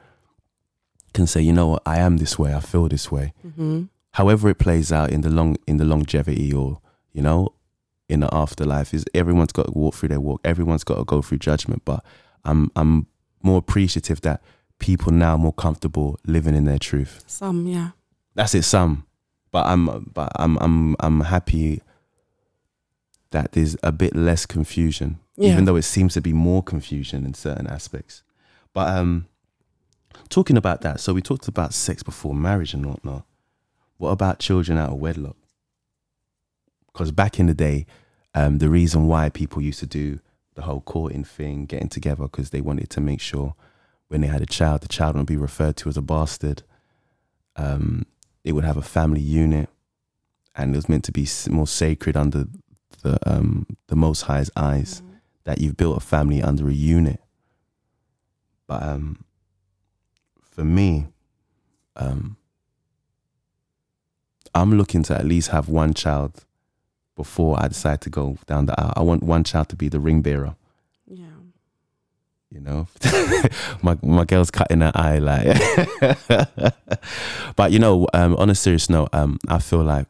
can 1.13 1.28
say, 1.28 1.42
you 1.42 1.52
know 1.52 1.68
what, 1.68 1.84
I 1.86 1.98
am 1.98 2.18
this 2.18 2.40
way, 2.40 2.54
I 2.54 2.62
feel 2.62 2.88
this 2.88 3.12
way. 3.12 3.34
Mm-hmm. 3.46 3.84
However 4.12 4.50
it 4.50 4.60
plays 4.60 4.94
out 4.94 5.10
in 5.12 5.22
the 5.22 5.30
long 5.30 5.58
in 5.68 5.76
the 5.76 5.84
longevity 5.84 6.54
or, 6.54 6.80
you 7.12 7.22
know, 7.22 7.54
in 8.08 8.22
the 8.22 8.34
afterlife 8.34 8.94
is 8.94 9.04
everyone's 9.13 9.52
got 9.52 9.66
to 9.66 9.72
walk 9.72 9.96
through 9.96 10.10
their 10.10 10.22
walk. 10.22 10.40
Everyone's 10.46 10.86
got 10.86 10.98
to 11.00 11.04
go 11.04 11.22
through 11.22 11.40
judgment. 11.40 11.82
But 11.84 12.02
I'm 12.46 12.72
I'm 12.78 13.08
more 13.41 13.58
appreciative 13.58 14.21
that 14.21 14.41
people 14.80 15.12
now 15.12 15.34
are 15.34 15.38
more 15.38 15.54
comfortable 15.54 16.19
living 16.26 16.56
in 16.56 16.65
their 16.65 16.80
truth. 16.80 17.23
Some, 17.28 17.67
yeah. 17.67 17.91
That's 18.36 18.54
it, 18.56 18.63
some. 18.63 19.06
But 19.52 19.65
I'm 19.65 20.12
but 20.13 20.32
I'm 20.36 20.58
I'm 20.58 20.95
I'm 21.00 21.21
happy 21.21 21.82
that 23.32 23.54
there's 23.54 23.76
a 23.84 23.91
bit 23.91 24.15
less 24.15 24.45
confusion 24.45 25.19
Yeah. 25.36 25.52
even 25.52 25.65
though 25.65 25.76
it 25.76 25.84
seems 25.84 26.13
to 26.13 26.21
be 26.21 26.34
more 26.34 26.62
confusion 26.63 27.26
in 27.26 27.34
certain 27.34 27.67
aspects. 27.67 28.23
But 28.73 28.95
um, 28.95 29.28
talking 30.30 30.58
about 30.58 30.82
that, 30.82 31.00
so 31.00 31.13
we 31.13 31.21
talked 31.21 31.47
about 31.47 31.73
sex 31.73 32.04
before 32.04 32.36
marriage 32.36 32.73
and 32.73 32.86
whatnot. 32.86 33.26
What 33.97 34.10
about 34.12 34.39
children 34.39 34.78
out 34.78 34.91
of 34.91 34.97
wedlock? 34.97 35.36
Because 36.93 37.12
back 37.12 37.39
in 37.39 37.47
the 37.47 37.54
day, 37.54 37.86
um, 38.36 38.60
the 38.60 38.69
reason 38.69 39.08
why 39.08 39.30
people 39.30 39.62
used 39.62 39.80
to 39.80 39.88
do 39.88 40.19
the 40.58 40.63
whole 40.63 40.82
courting 40.82 41.24
thing, 41.24 41.67
getting 41.67 41.88
together, 41.88 42.24
because 42.24 42.50
they 42.50 42.62
wanted 42.62 42.89
to 42.89 43.00
make 43.00 43.22
sure 43.22 43.54
when 44.08 44.22
they 44.22 44.28
had 44.28 44.41
a 44.41 44.48
child, 44.48 44.82
the 44.82 44.88
child 44.88 45.13
wouldn't 45.13 45.30
be 45.30 45.38
referred 45.38 45.78
to 45.78 45.88
as 45.88 45.98
a 45.98 46.02
bastard. 46.02 46.63
Um, 47.56 48.08
it 48.43 48.54
would 48.54 48.63
have 48.63 48.76
a 48.76 48.82
family 48.82 49.22
unit, 49.22 49.70
and 50.56 50.74
it 50.74 50.76
was 50.76 50.89
meant 50.89 51.04
to 51.04 51.12
be 51.12 51.28
more 51.50 51.67
sacred 51.67 52.17
under 52.17 52.46
the 53.04 53.20
um, 53.30 53.67
the 53.86 53.96
Most 53.96 54.24
High's 54.24 54.50
eyes 54.56 55.04
that 55.43 55.62
you've 55.62 55.78
built 55.78 55.98
a 55.98 56.00
family 56.00 56.41
under 56.41 56.67
a 56.67 56.74
unit. 56.74 57.22
But 58.65 58.82
um, 58.82 59.24
for 60.41 60.63
me, 60.63 61.06
um, 61.96 62.36
I'm 64.56 64.76
looking 64.76 65.04
to 65.04 65.15
at 65.15 65.26
least 65.26 65.50
have 65.50 65.70
one 65.70 65.93
child 65.93 66.47
before 67.17 67.62
I 67.62 67.67
decide 67.67 67.99
to 68.01 68.10
go 68.10 68.38
down 68.45 68.67
the 68.67 68.80
aisle. 68.80 68.93
I 68.95 69.01
want 69.01 69.23
one 69.23 69.43
child 69.43 69.67
to 69.69 69.75
be 69.75 69.89
the 69.89 69.99
ring 69.99 70.21
bearer. 70.21 70.56
Yeah. 71.06 71.25
You 72.49 72.62
know, 72.62 72.88
my 73.82 73.97
my 74.01 74.23
girl's 74.23 74.51
cutting 74.51 74.80
her 74.80 74.93
eye 74.95 75.17
like. 75.17 75.58
but 77.58 77.71
you 77.73 77.80
know, 77.80 78.08
um, 78.13 78.38
on 78.38 78.49
a 78.49 78.56
serious 78.56 78.89
note, 78.89 79.10
um, 79.12 79.38
I 79.49 79.60
feel 79.60 79.84
like 79.84 80.08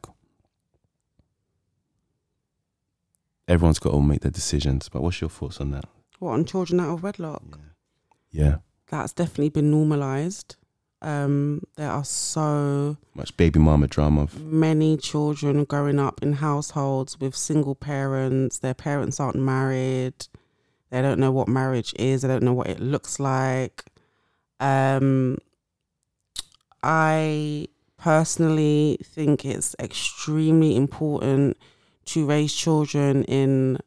everyone's 3.47 3.79
got 3.79 3.91
to 3.91 4.01
make 4.01 4.21
their 4.21 4.29
decisions. 4.29 4.87
But 4.87 5.01
what's 5.01 5.19
your 5.19 5.31
thoughts 5.31 5.59
on 5.59 5.71
that? 5.71 5.85
What 6.19 6.33
on 6.33 6.45
children 6.45 6.79
out 6.79 6.93
of 6.93 7.03
wedlock? 7.03 7.59
Yeah, 8.31 8.57
That's 8.89 9.13
definitely 9.13 9.49
been 9.49 9.71
normalized. 9.71 10.57
Um, 11.01 11.61
there 11.75 11.91
are 11.91 12.03
so 12.03 12.97
much 13.13 13.35
baby 13.37 13.59
mama 13.59 13.87
drama. 13.87 14.27
many 14.39 14.97
children 14.97 15.63
growing 15.63 15.99
up 15.99 16.23
in 16.23 16.33
households 16.33 17.19
with 17.19 17.35
single 17.35 17.75
parents. 17.75 18.59
Their 18.59 18.73
parents 18.73 19.19
aren't 19.19 19.35
married. 19.35 20.27
They 20.89 21.01
don't 21.01 21.19
know 21.19 21.31
what 21.31 21.47
marriage 21.47 21.93
is. 21.99 22.21
They 22.21 22.27
don't 22.27 22.43
know 22.43 22.53
what 22.53 22.67
it 22.67 22.79
looks 22.79 23.19
like. 23.19 23.85
Um, 24.59 25.37
I 26.81 27.67
personally 27.97 28.97
think 29.03 29.45
it's 29.45 29.75
extremely 29.79 30.75
important 30.75 31.57
to 32.05 32.25
raise 32.25 32.53
children 32.53 33.23
in 33.25 33.77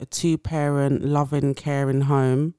a 0.00 0.06
two 0.06 0.36
parent, 0.36 1.04
loving, 1.04 1.54
caring 1.54 2.02
home 2.02 2.54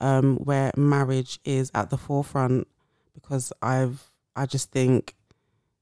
um, 0.00 0.36
where 0.36 0.70
marriage 0.76 1.40
is 1.44 1.70
at 1.74 1.90
the 1.90 1.98
forefront 1.98 2.68
because 3.14 3.52
I've, 3.62 4.02
I 4.36 4.46
just 4.46 4.70
think 4.70 5.14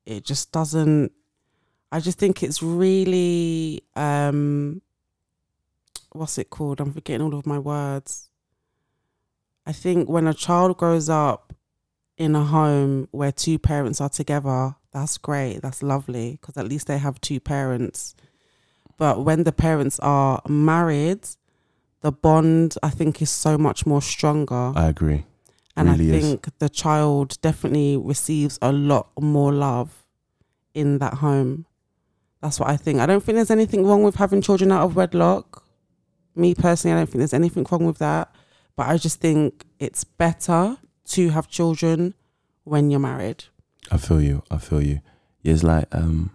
it 0.07 0.25
just 0.25 0.53
doesn't, 0.53 1.13
I 1.91 2.01
just 2.01 2.19
think 2.19 2.43
it's 2.43 2.63
really, 2.63 3.83
um, 3.97 4.83
what's 6.13 6.39
it 6.39 6.51
called? 6.51 6.81
I'm 6.81 6.93
forgetting 6.93 7.23
all 7.23 7.35
of 7.35 7.47
my 7.47 7.59
words. 7.59 8.31
I 9.67 9.73
think 9.73 10.09
when 10.09 10.27
a 10.27 10.35
child 10.35 10.77
grows 10.79 11.09
up 11.09 11.53
in 12.17 12.35
a 12.35 12.45
home 12.45 13.09
where 13.11 13.33
two 13.33 13.59
parents 13.59 14.01
are 14.01 14.09
together, 14.09 14.75
that's 14.93 15.19
great. 15.19 15.61
That's 15.61 15.83
lovely 15.83 16.33
because 16.33 16.57
at 16.57 16.67
least 16.67 16.87
they 16.87 16.99
have 16.99 17.21
two 17.21 17.41
parents. 17.41 18.15
But 18.97 19.25
when 19.25 19.45
the 19.45 19.53
parents 19.53 20.01
are 20.01 20.43
married, 20.49 21.21
the 22.01 22.13
bond 22.13 22.77
I 22.83 22.91
think 22.91 23.23
is 23.23 23.31
so 23.31 23.57
much 23.57 23.87
more 23.87 24.03
stronger. 24.03 24.73
I 24.75 24.89
agree. 24.89 25.25
And 25.79 25.89
really 25.99 26.13
I 26.13 26.17
is. 26.17 26.25
think 26.25 26.49
the 26.59 26.69
child 26.69 27.41
definitely 27.41 27.97
receives 27.97 28.59
a 28.63 28.73
lot 28.73 29.09
more 29.21 29.53
love 29.53 30.07
in 30.75 30.99
that 30.99 31.15
home. 31.15 31.67
That's 32.43 32.61
what 32.61 32.69
I 32.69 32.77
think. 32.77 33.01
I 33.01 33.07
don't 33.07 33.23
think 33.23 33.37
there's 33.37 33.51
anything 33.51 33.87
wrong 33.87 34.03
with 34.05 34.17
having 34.17 34.41
children 34.43 34.71
out 34.73 34.83
of 34.85 34.95
wedlock. 34.97 35.65
Me 36.37 36.55
personally, 36.55 36.95
I 36.95 37.01
don't 37.01 37.07
think 37.07 37.19
there's 37.19 37.35
anything 37.35 37.67
wrong 37.71 37.85
with 37.85 37.99
that. 37.99 38.33
But 38.77 38.87
I 38.89 38.97
just 38.97 39.21
think 39.21 39.65
it's 39.81 40.05
better 40.05 40.77
to 41.07 41.29
have 41.31 41.49
children 41.49 42.15
when 42.65 42.91
you're 42.91 43.01
married. 43.01 43.45
I 43.91 43.97
feel 43.97 44.21
you. 44.23 44.43
I 44.51 44.59
feel 44.59 44.81
you. 44.83 45.01
It's 45.43 45.63
like 45.65 45.87
um, 45.93 46.31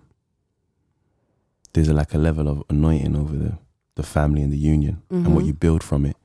there's 1.74 1.88
a, 1.88 1.94
like 1.94 2.14
a 2.14 2.18
level 2.18 2.48
of 2.48 2.64
anointing 2.70 3.16
over 3.16 3.36
the 3.36 3.58
the 3.96 4.04
family 4.04 4.42
and 4.42 4.52
the 4.52 4.58
union 4.58 5.04
and 5.12 5.36
what 5.36 5.44
Mhm. 5.44 5.48
you 5.48 5.54
build 5.54 5.84
from 5.84 6.06
it. 6.06 6.18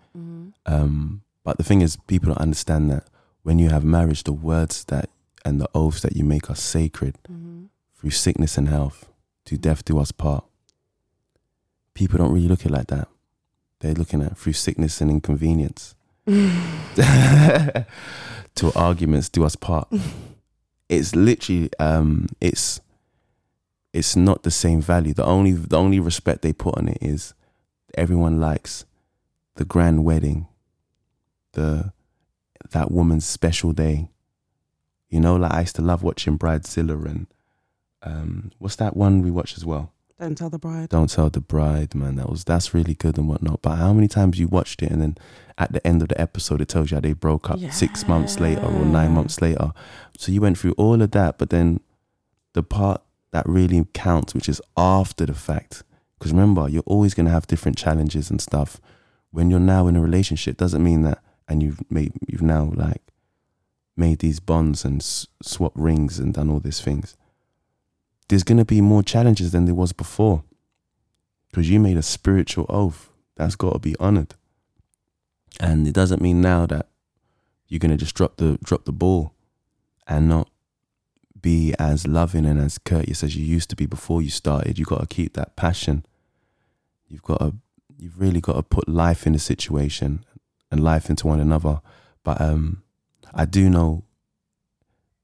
Um, 0.64 1.20
but 1.48 1.56
the 1.56 1.64
thing 1.64 1.80
is, 1.80 1.96
people 1.96 2.26
don't 2.26 2.42
understand 2.42 2.90
that 2.90 3.04
when 3.42 3.58
you 3.58 3.70
have 3.70 3.82
marriage, 3.82 4.24
the 4.24 4.34
words 4.34 4.84
that 4.84 5.08
and 5.46 5.58
the 5.58 5.68
oaths 5.74 6.02
that 6.02 6.14
you 6.14 6.22
make 6.22 6.50
are 6.50 6.54
sacred 6.54 7.16
through 7.96 8.10
sickness 8.10 8.58
and 8.58 8.68
health, 8.68 9.08
to 9.46 9.56
death 9.56 9.82
do 9.82 9.98
us 9.98 10.12
part. 10.12 10.44
People 11.94 12.18
don't 12.18 12.34
really 12.34 12.48
look 12.48 12.60
at 12.60 12.66
it 12.66 12.72
like 12.72 12.88
that. 12.88 13.08
They're 13.80 13.94
looking 13.94 14.20
at 14.22 14.36
through 14.36 14.52
sickness 14.52 15.00
and 15.00 15.10
inconvenience. 15.10 15.94
to 16.26 17.86
arguments 18.76 19.30
do 19.30 19.42
us 19.42 19.56
part. 19.56 19.88
It's 20.90 21.16
literally 21.16 21.70
um 21.78 22.28
it's 22.42 22.82
it's 23.94 24.16
not 24.16 24.42
the 24.42 24.50
same 24.50 24.82
value. 24.82 25.14
The 25.14 25.24
only 25.24 25.52
the 25.52 25.78
only 25.78 25.98
respect 25.98 26.42
they 26.42 26.52
put 26.52 26.76
on 26.76 26.88
it 26.88 26.98
is 27.00 27.32
everyone 27.94 28.38
likes 28.38 28.84
the 29.54 29.64
grand 29.64 30.04
wedding, 30.04 30.46
the 31.58 31.92
that 32.70 32.90
woman's 32.90 33.26
special 33.26 33.72
day. 33.72 34.08
You 35.10 35.20
know, 35.20 35.36
like 35.36 35.52
I 35.52 35.60
used 35.60 35.76
to 35.76 35.82
love 35.82 36.02
watching 36.02 36.38
Bridezilla 36.38 37.04
and 37.04 37.26
um 38.02 38.52
what's 38.58 38.76
that 38.76 38.96
one 38.96 39.22
we 39.22 39.30
watch 39.30 39.56
as 39.56 39.64
well? 39.64 39.92
Don't 40.20 40.36
tell 40.36 40.50
the 40.50 40.58
bride. 40.58 40.88
Don't 40.88 41.10
tell 41.10 41.30
the 41.30 41.40
bride, 41.40 41.94
man. 41.94 42.16
That 42.16 42.28
was 42.28 42.44
that's 42.44 42.74
really 42.74 42.94
good 42.94 43.18
and 43.18 43.28
whatnot. 43.28 43.62
But 43.62 43.76
how 43.76 43.92
many 43.92 44.08
times 44.08 44.38
you 44.38 44.48
watched 44.48 44.82
it 44.82 44.90
and 44.90 45.00
then 45.02 45.18
at 45.56 45.72
the 45.72 45.84
end 45.86 46.02
of 46.02 46.08
the 46.08 46.20
episode 46.20 46.60
it 46.60 46.68
tells 46.68 46.90
you 46.90 46.96
how 46.96 47.00
they 47.00 47.12
broke 47.12 47.50
up 47.50 47.58
six 47.72 48.06
months 48.06 48.38
later 48.38 48.64
or 48.64 48.84
nine 48.84 49.12
months 49.12 49.40
later. 49.40 49.72
So 50.16 50.32
you 50.32 50.40
went 50.40 50.58
through 50.58 50.72
all 50.72 51.02
of 51.02 51.10
that, 51.12 51.38
but 51.38 51.50
then 51.50 51.80
the 52.52 52.62
part 52.62 53.02
that 53.32 53.46
really 53.46 53.84
counts, 53.92 54.34
which 54.34 54.48
is 54.48 54.60
after 54.76 55.26
the 55.26 55.34
fact, 55.34 55.82
because 56.18 56.32
remember 56.32 56.68
you're 56.68 56.92
always 56.94 57.14
gonna 57.14 57.30
have 57.30 57.46
different 57.46 57.78
challenges 57.78 58.30
and 58.30 58.40
stuff 58.40 58.80
when 59.30 59.50
you're 59.50 59.60
now 59.60 59.86
in 59.86 59.96
a 59.96 60.00
relationship, 60.00 60.56
doesn't 60.56 60.82
mean 60.82 61.02
that, 61.02 61.22
and 61.48 61.62
you've 61.62 61.80
made, 61.90 62.12
you've 62.26 62.42
now 62.42 62.70
like 62.74 63.02
made 63.96 64.20
these 64.20 64.40
bonds 64.40 64.84
and 64.84 65.00
s- 65.00 65.26
swapped 65.42 65.76
rings 65.76 66.18
and 66.18 66.34
done 66.34 66.50
all 66.50 66.60
these 66.60 66.80
things. 66.80 67.16
There's 68.28 68.44
gonna 68.44 68.64
be 68.64 68.80
more 68.80 69.02
challenges 69.02 69.52
than 69.52 69.64
there 69.64 69.74
was 69.74 69.92
before, 69.92 70.44
because 71.50 71.70
you 71.70 71.80
made 71.80 71.96
a 71.96 72.02
spiritual 72.02 72.66
oath 72.68 73.10
that's 73.36 73.56
got 73.56 73.72
to 73.72 73.78
be 73.78 73.96
honored, 73.98 74.34
and 75.58 75.88
it 75.88 75.94
doesn't 75.94 76.22
mean 76.22 76.40
now 76.40 76.66
that 76.66 76.88
you're 77.66 77.78
gonna 77.78 77.96
just 77.96 78.14
drop 78.14 78.36
the 78.36 78.58
drop 78.62 78.84
the 78.84 78.92
ball 78.92 79.32
and 80.06 80.28
not 80.28 80.48
be 81.40 81.74
as 81.78 82.06
loving 82.06 82.44
and 82.46 82.60
as 82.60 82.78
courteous 82.78 83.22
as 83.22 83.36
you 83.36 83.44
used 83.44 83.70
to 83.70 83.76
be 83.76 83.86
before 83.86 84.22
you 84.22 84.30
started. 84.30 84.78
you've 84.78 84.88
got 84.88 85.00
to 85.00 85.06
keep 85.06 85.34
that 85.34 85.56
passion. 85.56 86.04
You've 87.06 87.22
got 87.22 87.38
to, 87.38 87.54
you've 87.96 88.20
really 88.20 88.40
got 88.40 88.54
to 88.54 88.62
put 88.62 88.88
life 88.88 89.26
in 89.26 89.32
the 89.34 89.38
situation 89.38 90.24
and 90.70 90.82
life 90.82 91.10
into 91.10 91.26
one 91.26 91.40
another. 91.40 91.80
But 92.24 92.40
um, 92.40 92.82
I 93.34 93.44
do 93.44 93.68
know 93.70 94.04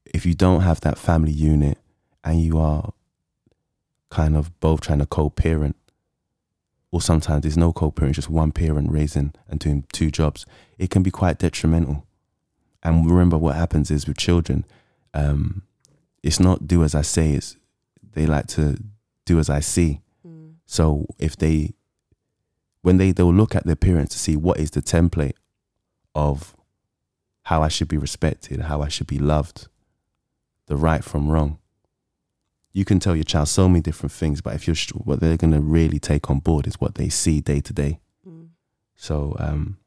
if 0.05 0.25
you 0.25 0.33
don't 0.33 0.61
have 0.61 0.81
that 0.81 0.97
family 0.97 1.31
unit 1.31 1.77
and 2.23 2.41
you 2.41 2.57
are 2.57 2.93
kind 4.09 4.35
of 4.35 4.57
both 4.59 4.81
trying 4.81 4.99
to 4.99 5.05
co-parent, 5.05 5.75
or 6.91 7.01
sometimes 7.01 7.41
there's 7.41 7.57
no 7.57 7.73
co-parent, 7.73 8.15
just 8.15 8.29
one 8.29 8.51
parent 8.51 8.91
raising 8.91 9.33
and 9.49 9.59
doing 9.59 9.85
two 9.91 10.09
jobs, 10.09 10.45
it 10.77 10.89
can 10.89 11.03
be 11.03 11.11
quite 11.11 11.39
detrimental. 11.39 12.05
And 12.81 13.09
remember, 13.09 13.37
what 13.37 13.55
happens 13.55 13.91
is 13.91 14.07
with 14.07 14.17
children, 14.17 14.65
um, 15.13 15.63
it's 16.23 16.39
not 16.39 16.67
do 16.67 16.83
as 16.83 16.95
I 16.95 17.01
say, 17.01 17.33
it's 17.33 17.57
they 18.13 18.25
like 18.25 18.47
to 18.47 18.77
do 19.25 19.39
as 19.39 19.49
I 19.49 19.59
see. 19.59 20.01
Mm. 20.25 20.53
So 20.65 21.05
if 21.19 21.35
they, 21.35 21.73
when 22.85 22.97
they 22.97 23.11
they'll 23.11 23.33
look 23.33 23.55
at 23.55 23.65
their 23.65 23.75
parents 23.75 24.13
to 24.13 24.19
see 24.19 24.35
what 24.35 24.59
is 24.59 24.69
the 24.69 24.81
template 24.81 25.33
of 26.13 26.55
how 27.45 27.63
I 27.63 27.67
should 27.67 27.87
be 27.87 27.97
respected, 27.97 28.61
how 28.61 28.83
I 28.83 28.89
should 28.89 29.07
be 29.07 29.17
loved, 29.17 29.67
the 30.67 30.77
right 30.77 31.03
from 31.03 31.27
wrong. 31.27 31.57
You 32.73 32.85
can 32.85 32.99
tell 32.99 33.15
your 33.15 33.23
child 33.23 33.47
so 33.47 33.67
many 33.67 33.81
different 33.81 34.11
things, 34.11 34.39
but 34.39 34.53
if 34.53 34.67
you're 34.67 34.75
what 35.03 35.19
they're 35.19 35.35
gonna 35.35 35.61
really 35.61 35.97
take 35.97 36.29
on 36.29 36.37
board 36.37 36.67
is 36.67 36.79
what 36.79 36.93
they 36.93 37.09
see 37.09 37.41
day 37.41 37.59
to 37.59 37.73
day. 37.73 38.01
Mm. 38.27 38.49
So 38.95 39.35
um, 39.39 39.79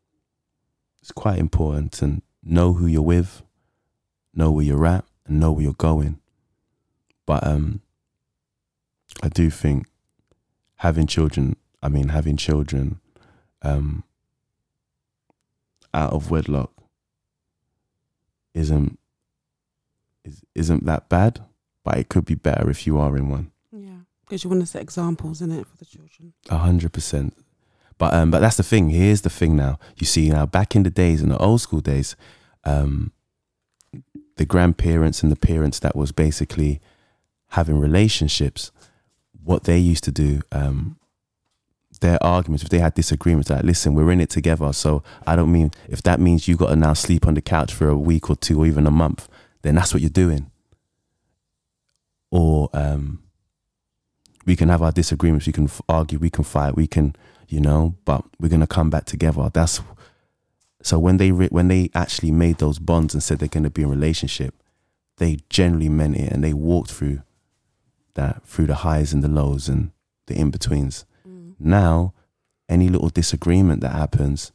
it's 1.00 1.12
quite 1.12 1.38
important 1.38 1.92
to 1.92 2.20
know 2.42 2.72
who 2.72 2.86
you're 2.86 3.02
with, 3.02 3.42
know 4.34 4.50
where 4.50 4.64
you're 4.64 4.86
at, 4.86 5.04
and 5.24 5.38
know 5.38 5.52
where 5.52 5.62
you're 5.62 5.72
going. 5.74 6.18
But 7.26 7.46
um, 7.46 7.80
I 9.22 9.28
do 9.28 9.50
think 9.50 9.86
having 10.76 11.06
children, 11.06 11.54
I 11.82 11.88
mean, 11.88 12.08
having 12.08 12.36
children 12.36 13.00
um, 13.62 14.04
out 15.94 16.12
of 16.12 16.30
wedlock 16.30 16.72
isn't 18.54 18.98
is, 20.24 20.42
isn't 20.54 20.84
that 20.86 21.08
bad, 21.08 21.40
but 21.84 21.98
it 21.98 22.08
could 22.08 22.24
be 22.24 22.34
better 22.34 22.68
if 22.70 22.86
you 22.86 22.98
are 22.98 23.16
in 23.16 23.28
one. 23.28 23.52
Yeah, 23.72 24.00
because 24.24 24.44
you 24.44 24.50
want 24.50 24.62
to 24.62 24.66
set 24.66 24.82
examples 24.82 25.40
in 25.40 25.52
it 25.52 25.66
for 25.66 25.76
the 25.76 25.84
children. 25.84 26.32
A 26.50 26.58
hundred 26.58 26.92
percent. 26.92 27.36
But 27.96 28.14
um, 28.14 28.30
but 28.30 28.40
that's 28.40 28.56
the 28.56 28.62
thing. 28.62 28.90
Here's 28.90 29.22
the 29.22 29.30
thing. 29.30 29.56
Now 29.56 29.78
you 29.96 30.06
see, 30.06 30.30
now 30.30 30.46
back 30.46 30.74
in 30.74 30.82
the 30.82 30.90
days, 30.90 31.22
in 31.22 31.28
the 31.28 31.38
old 31.38 31.60
school 31.60 31.80
days, 31.80 32.16
um, 32.64 33.12
the 34.36 34.46
grandparents 34.46 35.22
and 35.22 35.30
the 35.30 35.36
parents 35.36 35.78
that 35.80 35.96
was 35.96 36.12
basically 36.12 36.80
having 37.50 37.78
relationships. 37.78 38.70
What 39.42 39.64
they 39.64 39.78
used 39.78 40.04
to 40.04 40.12
do, 40.12 40.42
um, 40.52 40.98
their 42.00 42.22
arguments, 42.22 42.62
if 42.62 42.70
they 42.70 42.78
had 42.78 42.94
disagreements, 42.94 43.50
like, 43.50 43.64
listen, 43.64 43.94
we're 43.94 44.10
in 44.10 44.20
it 44.20 44.30
together. 44.30 44.72
So 44.72 45.02
I 45.26 45.36
don't 45.36 45.52
mean 45.52 45.70
if 45.88 46.02
that 46.02 46.20
means 46.20 46.48
you 46.48 46.56
got 46.56 46.68
to 46.68 46.76
now 46.76 46.92
sleep 46.92 47.26
on 47.26 47.34
the 47.34 47.40
couch 47.40 47.72
for 47.72 47.88
a 47.88 47.96
week 47.96 48.30
or 48.30 48.36
two 48.36 48.60
or 48.60 48.66
even 48.66 48.86
a 48.86 48.90
month, 48.90 49.28
then 49.62 49.74
that's 49.74 49.92
what 49.92 50.00
you're 50.00 50.10
doing. 50.10 50.50
Or 52.30 52.68
um, 52.72 53.22
we 54.46 54.56
can 54.56 54.68
have 54.68 54.82
our 54.82 54.92
disagreements, 54.92 55.46
we 55.46 55.52
can 55.52 55.70
argue, 55.88 56.18
we 56.18 56.30
can 56.30 56.44
fight, 56.44 56.76
we 56.76 56.86
can, 56.86 57.14
you 57.48 57.60
know, 57.60 57.96
but 58.04 58.24
we're 58.38 58.48
gonna 58.48 58.66
come 58.66 58.90
back 58.90 59.04
together. 59.04 59.50
That's 59.52 59.80
so 60.82 60.98
when 60.98 61.16
they 61.16 61.32
re- 61.32 61.48
when 61.48 61.68
they 61.68 61.90
actually 61.94 62.30
made 62.30 62.58
those 62.58 62.78
bonds 62.78 63.14
and 63.14 63.22
said 63.22 63.38
they're 63.38 63.48
gonna 63.48 63.70
be 63.70 63.82
in 63.82 63.90
relationship, 63.90 64.54
they 65.16 65.38
generally 65.50 65.88
meant 65.88 66.16
it 66.16 66.32
and 66.32 66.42
they 66.42 66.52
walked 66.52 66.90
through 66.90 67.22
that 68.14 68.42
through 68.44 68.66
the 68.66 68.76
highs 68.76 69.12
and 69.12 69.22
the 69.22 69.28
lows 69.28 69.68
and 69.68 69.90
the 70.26 70.34
in 70.34 70.50
betweens. 70.50 71.04
Mm. 71.60 71.66
Now, 71.66 72.14
any 72.68 72.88
little 72.88 73.08
disagreement 73.08 73.80
that 73.80 73.92
happens, 73.92 74.52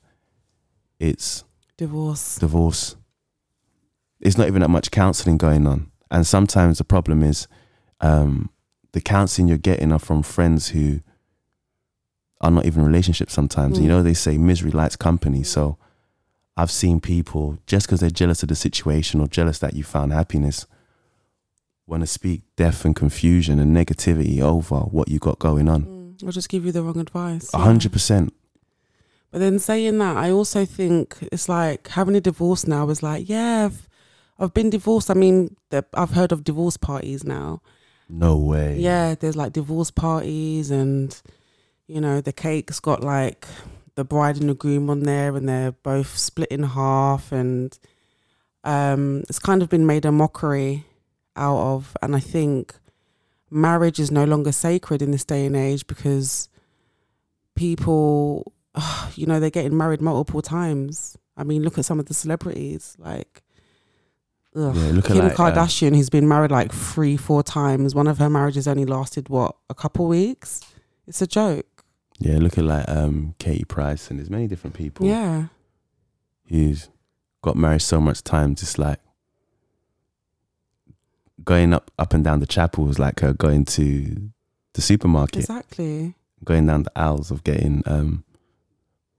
it's 1.00 1.44
Divorce. 1.78 2.36
divorce. 2.38 2.96
It's 4.20 4.38
not 4.38 4.48
even 4.48 4.62
that 4.62 4.70
much 4.70 4.92
counseling 4.92 5.38
going 5.38 5.68
on. 5.68 5.92
And 6.12 6.26
sometimes 6.26 6.78
the 6.78 6.84
problem 6.84 7.24
is 7.24 7.48
um, 8.00 8.50
the 8.94 9.02
counseling 9.02 9.48
you're 9.48 9.58
getting 9.58 9.92
are 9.92 10.00
from 10.00 10.22
friends 10.24 10.70
who 10.70 11.00
are 12.42 12.52
not 12.52 12.66
even 12.66 12.82
in 12.82 12.88
relationships 12.88 13.34
sometimes. 13.34 13.80
You 13.80 13.86
Mm. 13.86 13.88
know, 13.90 14.04
they 14.04 14.14
say 14.14 14.38
misery 14.38 14.72
likes 14.72 14.96
company. 14.96 15.44
So 15.44 15.78
I've 16.56 16.72
seen 16.72 17.00
people, 17.00 17.58
just 17.66 17.88
because 17.88 18.00
they're 18.02 18.10
jealous 18.12 18.44
of 18.44 18.50
the 18.50 18.56
situation 18.56 19.20
or 19.20 19.28
jealous 19.28 19.60
that 19.60 19.74
you 19.74 19.84
found 19.84 20.12
happiness, 20.14 20.68
want 21.88 22.02
to 22.02 22.08
speak 22.08 22.44
death 22.56 22.86
and 22.86 22.96
confusion 22.96 23.60
and 23.60 23.76
negativity 23.76 24.40
over 24.42 24.80
what 24.82 25.08
you 25.10 25.20
got 25.20 25.40
going 25.40 25.68
on. 25.68 25.84
Mm. 25.86 25.93
Or 26.24 26.32
just 26.32 26.50
give 26.50 26.66
you 26.66 26.72
the 26.72 26.84
wrong 26.84 27.00
advice. 27.00 27.54
A 27.54 27.60
hundred 27.60 27.92
percent. 27.92 28.34
But 29.32 29.40
then 29.40 29.58
saying 29.58 29.98
that, 29.98 30.16
I 30.16 30.30
also 30.30 30.64
think 30.64 31.18
it's 31.32 31.50
like 31.50 31.88
having 31.88 32.16
a 32.16 32.22
divorce 32.22 32.68
now 32.68 32.88
is 32.90 33.02
like, 33.02 33.28
yeah, 33.28 33.66
I've, 33.66 33.90
I've 34.38 34.54
been 34.54 34.70
divorced. 34.70 35.10
I 35.10 35.16
mean, 35.16 35.56
I've 35.96 36.12
heard 36.12 36.32
of 36.32 36.44
divorce 36.44 36.78
parties 36.78 37.24
now. 37.24 37.62
No 38.08 38.38
way. 38.38 38.78
Yeah, 38.78 39.16
there's 39.16 39.36
like 39.36 39.54
divorce 39.54 39.90
parties, 39.90 40.70
and 40.70 41.20
you 41.88 42.00
know, 42.00 42.22
the 42.22 42.34
cake's 42.34 42.80
got 42.80 43.04
like 43.04 43.48
the 43.96 44.04
bride 44.04 44.38
and 44.38 44.50
the 44.50 44.54
groom 44.54 44.90
on 44.90 45.00
there, 45.02 45.36
and 45.36 45.50
they're 45.50 45.72
both 45.72 46.16
split 46.16 46.50
in 46.50 46.62
half, 46.62 47.32
and 47.32 47.78
um, 48.64 49.24
it's 49.30 49.40
kind 49.40 49.64
of 49.64 49.70
been 49.70 49.88
made 49.88 50.06
a 50.06 50.12
mockery 50.12 50.86
out 51.36 51.58
of. 51.58 51.98
And 52.04 52.16
I 52.16 52.20
think 52.20 52.76
marriage 53.54 54.00
is 54.00 54.12
no 54.12 54.26
longer 54.26 54.52
sacred 54.52 55.02
in 55.02 55.12
this 55.12 55.24
day 55.24 55.46
and 55.46 55.56
age 55.56 55.86
because 55.88 56.50
people, 57.56 58.52
you 59.16 59.26
know, 59.26 59.40
they're 59.40 59.50
getting 59.50 59.78
married 59.78 60.02
multiple 60.02 60.42
times. 60.42 61.18
I 61.38 61.44
mean, 61.44 61.64
look 61.64 61.78
at 61.78 61.86
some 61.86 62.00
of 62.00 62.08
the 62.08 62.14
celebrities 62.14 62.96
like. 63.00 63.42
Ugh. 64.56 64.76
Yeah, 64.76 64.92
look 64.92 65.06
at 65.06 65.14
Kim 65.14 65.26
like, 65.26 65.40
uh, 65.40 65.52
Kardashian, 65.52 65.96
who's 65.96 66.12
been 66.12 66.28
married 66.28 66.52
like 66.52 66.72
three, 66.72 67.18
four 67.18 67.42
times. 67.42 67.96
One 67.96 68.06
of 68.06 68.20
her 68.20 68.30
marriages 68.30 68.68
only 68.68 68.86
lasted 68.86 69.28
what 69.28 69.56
a 69.68 69.74
couple 69.74 70.08
weeks. 70.08 70.62
It's 71.08 71.24
a 71.24 71.28
joke. 71.28 71.84
Yeah, 72.20 72.38
look 72.38 72.60
at 72.60 72.64
like 72.64 72.88
um, 72.88 73.34
Katie 73.40 73.66
Price 73.66 74.12
and 74.12 74.20
there's 74.20 74.30
many 74.30 74.46
different 74.48 74.76
people. 74.76 75.08
Yeah, 75.08 75.48
who's 76.48 76.90
got 77.42 77.56
married 77.56 77.82
so 77.82 78.00
much 78.00 78.24
times, 78.24 78.62
it's 78.62 78.78
like 78.78 79.00
going 81.46 81.74
up 81.74 81.92
up 81.98 82.14
and 82.14 82.24
down 82.24 82.40
the 82.40 82.46
chapel 82.48 82.90
is 82.90 83.00
like 83.00 83.20
her 83.20 83.34
going 83.34 83.66
to 83.66 84.32
the 84.74 84.82
supermarket, 84.82 85.42
exactly. 85.42 86.16
going 86.44 86.66
down 86.66 86.84
the 86.84 86.92
aisles 86.96 87.32
of 87.32 87.44
getting 87.44 87.84
um, 87.86 88.24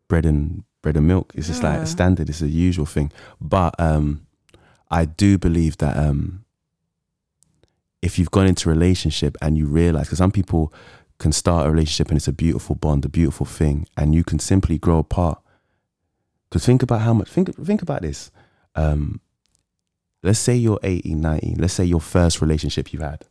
bread 0.09 0.27
and 0.27 0.65
bread 0.83 0.97
and 0.97 1.09
milk. 1.09 1.33
It's 1.35 1.49
just 1.49 1.63
like 1.63 1.81
a 1.81 1.87
standard. 1.87 2.29
It's 2.29 2.43
a 2.43 2.49
usual 2.49 2.87
thing. 2.87 3.11
But 3.41 3.75
um, 3.79 4.27
I 4.91 5.05
do 5.07 5.39
believe 5.39 5.79
that 5.79 5.97
um, 5.97 6.45
if 8.03 8.19
you've 8.19 8.31
gone 8.31 8.47
into 8.47 8.69
a 8.69 8.73
relationship 8.73 9.37
and 9.41 9.57
you 9.57 9.67
realize, 9.67 10.07
because 10.07 10.19
some 10.19 10.31
people 10.31 10.73
can 11.19 11.33
start 11.33 11.67
a 11.67 11.71
relationship 11.71 12.09
and 12.09 12.17
it's 12.17 12.29
a 12.29 12.33
beautiful 12.33 12.75
bond, 12.75 13.05
a 13.05 13.09
beautiful 13.09 13.47
thing, 13.47 13.87
and 13.97 14.15
you 14.15 14.23
can 14.23 14.39
simply 14.39 14.79
grow 14.79 14.99
apart. 14.99 15.41
Because 16.49 16.67
think 16.67 16.83
about 16.83 17.01
how 17.01 17.15
much, 17.15 17.29
think, 17.29 17.57
think 17.57 17.83
about 17.83 18.03
this. 18.03 18.31
Um, 18.75 19.21
let's 20.25 20.39
say 20.39 20.57
you're 20.57 20.81
18, 20.83 21.21
19, 21.21 21.57
let's 21.59 21.75
say 21.75 21.85
your 21.85 22.01
first 22.01 22.41
relationship 22.41 22.93
you 22.93 23.01
had. 23.01 23.27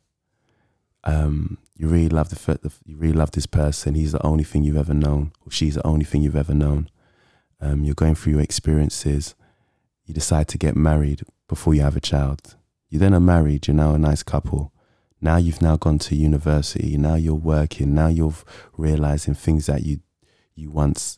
Um, 1.03 1.57
you 1.75 1.87
really 1.87 2.07
love 2.07 2.29
the, 2.29 2.57
the 2.59 2.71
you 2.85 2.95
really 2.95 3.15
love 3.15 3.31
this 3.31 3.47
person. 3.47 3.95
He's 3.95 4.13
the 4.13 4.25
only 4.25 4.43
thing 4.43 4.63
you've 4.63 4.77
ever 4.77 4.93
known, 4.93 5.33
or 5.45 5.51
she's 5.51 5.75
the 5.75 5.85
only 5.85 6.05
thing 6.05 6.21
you've 6.21 6.35
ever 6.35 6.53
known. 6.53 6.89
Um, 7.59 7.83
you're 7.83 7.95
going 7.95 8.15
through 8.15 8.33
your 8.33 8.41
experiences. 8.41 9.35
You 10.05 10.13
decide 10.13 10.47
to 10.49 10.57
get 10.57 10.75
married 10.75 11.23
before 11.47 11.73
you 11.73 11.81
have 11.81 11.97
a 11.97 12.01
child. 12.01 12.55
You 12.89 12.99
then 12.99 13.13
are 13.13 13.19
married. 13.19 13.67
You're 13.67 13.75
now 13.75 13.95
a 13.95 13.97
nice 13.97 14.21
couple. 14.21 14.71
Now 15.19 15.37
you've 15.37 15.61
now 15.61 15.77
gone 15.77 15.99
to 15.99 16.15
university. 16.15 16.95
Now 16.97 17.15
you're 17.15 17.33
working. 17.33 17.95
Now 17.95 18.07
you're 18.07 18.35
realizing 18.77 19.33
things 19.33 19.65
that 19.65 19.83
you 19.83 20.01
you 20.55 20.69
once 20.69 21.17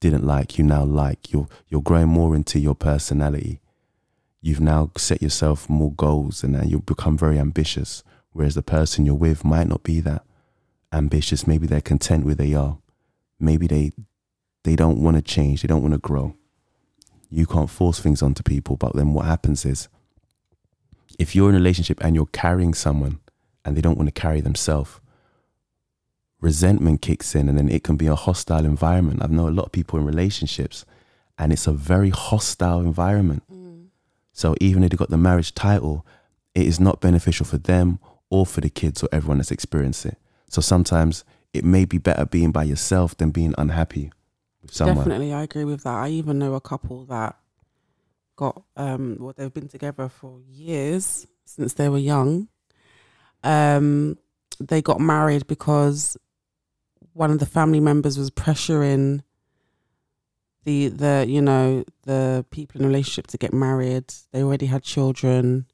didn't 0.00 0.24
like. 0.24 0.56
You 0.56 0.64
now 0.64 0.84
like. 0.84 1.30
You're 1.30 1.48
you're 1.68 1.82
growing 1.82 2.08
more 2.08 2.34
into 2.34 2.58
your 2.58 2.74
personality. 2.74 3.60
You've 4.42 4.60
now 4.60 4.90
set 4.96 5.20
yourself 5.20 5.68
more 5.68 5.92
goals, 5.92 6.42
and 6.42 6.70
you've 6.70 6.86
become 6.86 7.18
very 7.18 7.38
ambitious. 7.38 8.02
Whereas 8.32 8.54
the 8.54 8.62
person 8.62 9.04
you're 9.04 9.14
with 9.14 9.44
might 9.44 9.66
not 9.66 9.82
be 9.82 10.00
that 10.00 10.24
ambitious. 10.92 11.46
Maybe 11.46 11.66
they're 11.66 11.80
content 11.80 12.24
where 12.24 12.34
they 12.34 12.54
are. 12.54 12.78
Maybe 13.38 13.66
they 13.66 13.92
they 14.64 14.76
don't 14.76 15.02
want 15.02 15.16
to 15.16 15.22
change, 15.22 15.62
they 15.62 15.68
don't 15.68 15.82
want 15.82 15.94
to 15.94 15.98
grow. 15.98 16.34
You 17.30 17.46
can't 17.46 17.70
force 17.70 18.00
things 18.00 18.22
onto 18.22 18.42
people, 18.42 18.76
but 18.76 18.94
then 18.94 19.14
what 19.14 19.24
happens 19.24 19.64
is 19.64 19.88
if 21.18 21.34
you're 21.34 21.48
in 21.48 21.54
a 21.54 21.58
relationship 21.58 22.02
and 22.02 22.14
you're 22.14 22.26
carrying 22.26 22.74
someone 22.74 23.20
and 23.64 23.76
they 23.76 23.80
don't 23.80 23.96
want 23.96 24.14
to 24.14 24.20
carry 24.20 24.40
themselves, 24.40 25.00
resentment 26.40 27.02
kicks 27.02 27.34
in 27.34 27.48
and 27.48 27.56
then 27.56 27.68
it 27.68 27.84
can 27.84 27.96
be 27.96 28.06
a 28.06 28.14
hostile 28.14 28.64
environment. 28.64 29.22
I've 29.22 29.30
known 29.30 29.52
a 29.52 29.54
lot 29.54 29.66
of 29.66 29.72
people 29.72 29.98
in 29.98 30.04
relationships 30.04 30.84
and 31.38 31.52
it's 31.52 31.66
a 31.66 31.72
very 31.72 32.10
hostile 32.10 32.80
environment. 32.80 33.42
So 34.32 34.54
even 34.60 34.84
if 34.84 34.90
they 34.90 34.96
got 34.96 35.10
the 35.10 35.16
marriage 35.18 35.54
title, 35.54 36.06
it 36.54 36.66
is 36.66 36.80
not 36.80 37.00
beneficial 37.00 37.46
for 37.46 37.58
them 37.58 37.98
or 38.30 38.46
for 38.46 38.60
the 38.60 38.70
kids 38.70 39.02
or 39.02 39.08
everyone 39.12 39.38
that's 39.38 39.50
experienced 39.50 40.06
it. 40.06 40.18
So 40.48 40.60
sometimes 40.60 41.24
it 41.52 41.64
may 41.64 41.84
be 41.84 41.98
better 41.98 42.24
being 42.26 42.52
by 42.52 42.64
yourself 42.64 43.16
than 43.16 43.30
being 43.30 43.54
unhappy 43.58 44.12
with 44.62 44.72
someone. 44.72 44.96
Definitely, 44.96 45.32
I 45.32 45.42
agree 45.42 45.64
with 45.64 45.82
that. 45.84 45.94
I 45.94 46.08
even 46.08 46.38
know 46.38 46.54
a 46.54 46.60
couple 46.60 47.04
that 47.06 47.36
got 48.36 48.62
um 48.74 49.18
well 49.20 49.34
they've 49.36 49.52
been 49.52 49.68
together 49.68 50.08
for 50.08 50.40
years 50.48 51.26
since 51.44 51.74
they 51.74 51.88
were 51.88 51.98
young. 51.98 52.48
Um 53.44 54.16
they 54.58 54.80
got 54.80 55.00
married 55.00 55.46
because 55.46 56.16
one 57.12 57.30
of 57.30 57.38
the 57.38 57.46
family 57.46 57.80
members 57.80 58.16
was 58.18 58.30
pressuring 58.30 59.22
the 60.70 60.88
the 60.88 61.26
you 61.28 61.42
know 61.42 61.84
the 62.04 62.44
people 62.50 62.80
in 62.80 62.86
relationship 62.86 63.26
to 63.28 63.38
get 63.38 63.52
married. 63.52 64.06
They 64.32 64.42
already 64.42 64.66
had 64.66 64.82
children. 64.82 65.66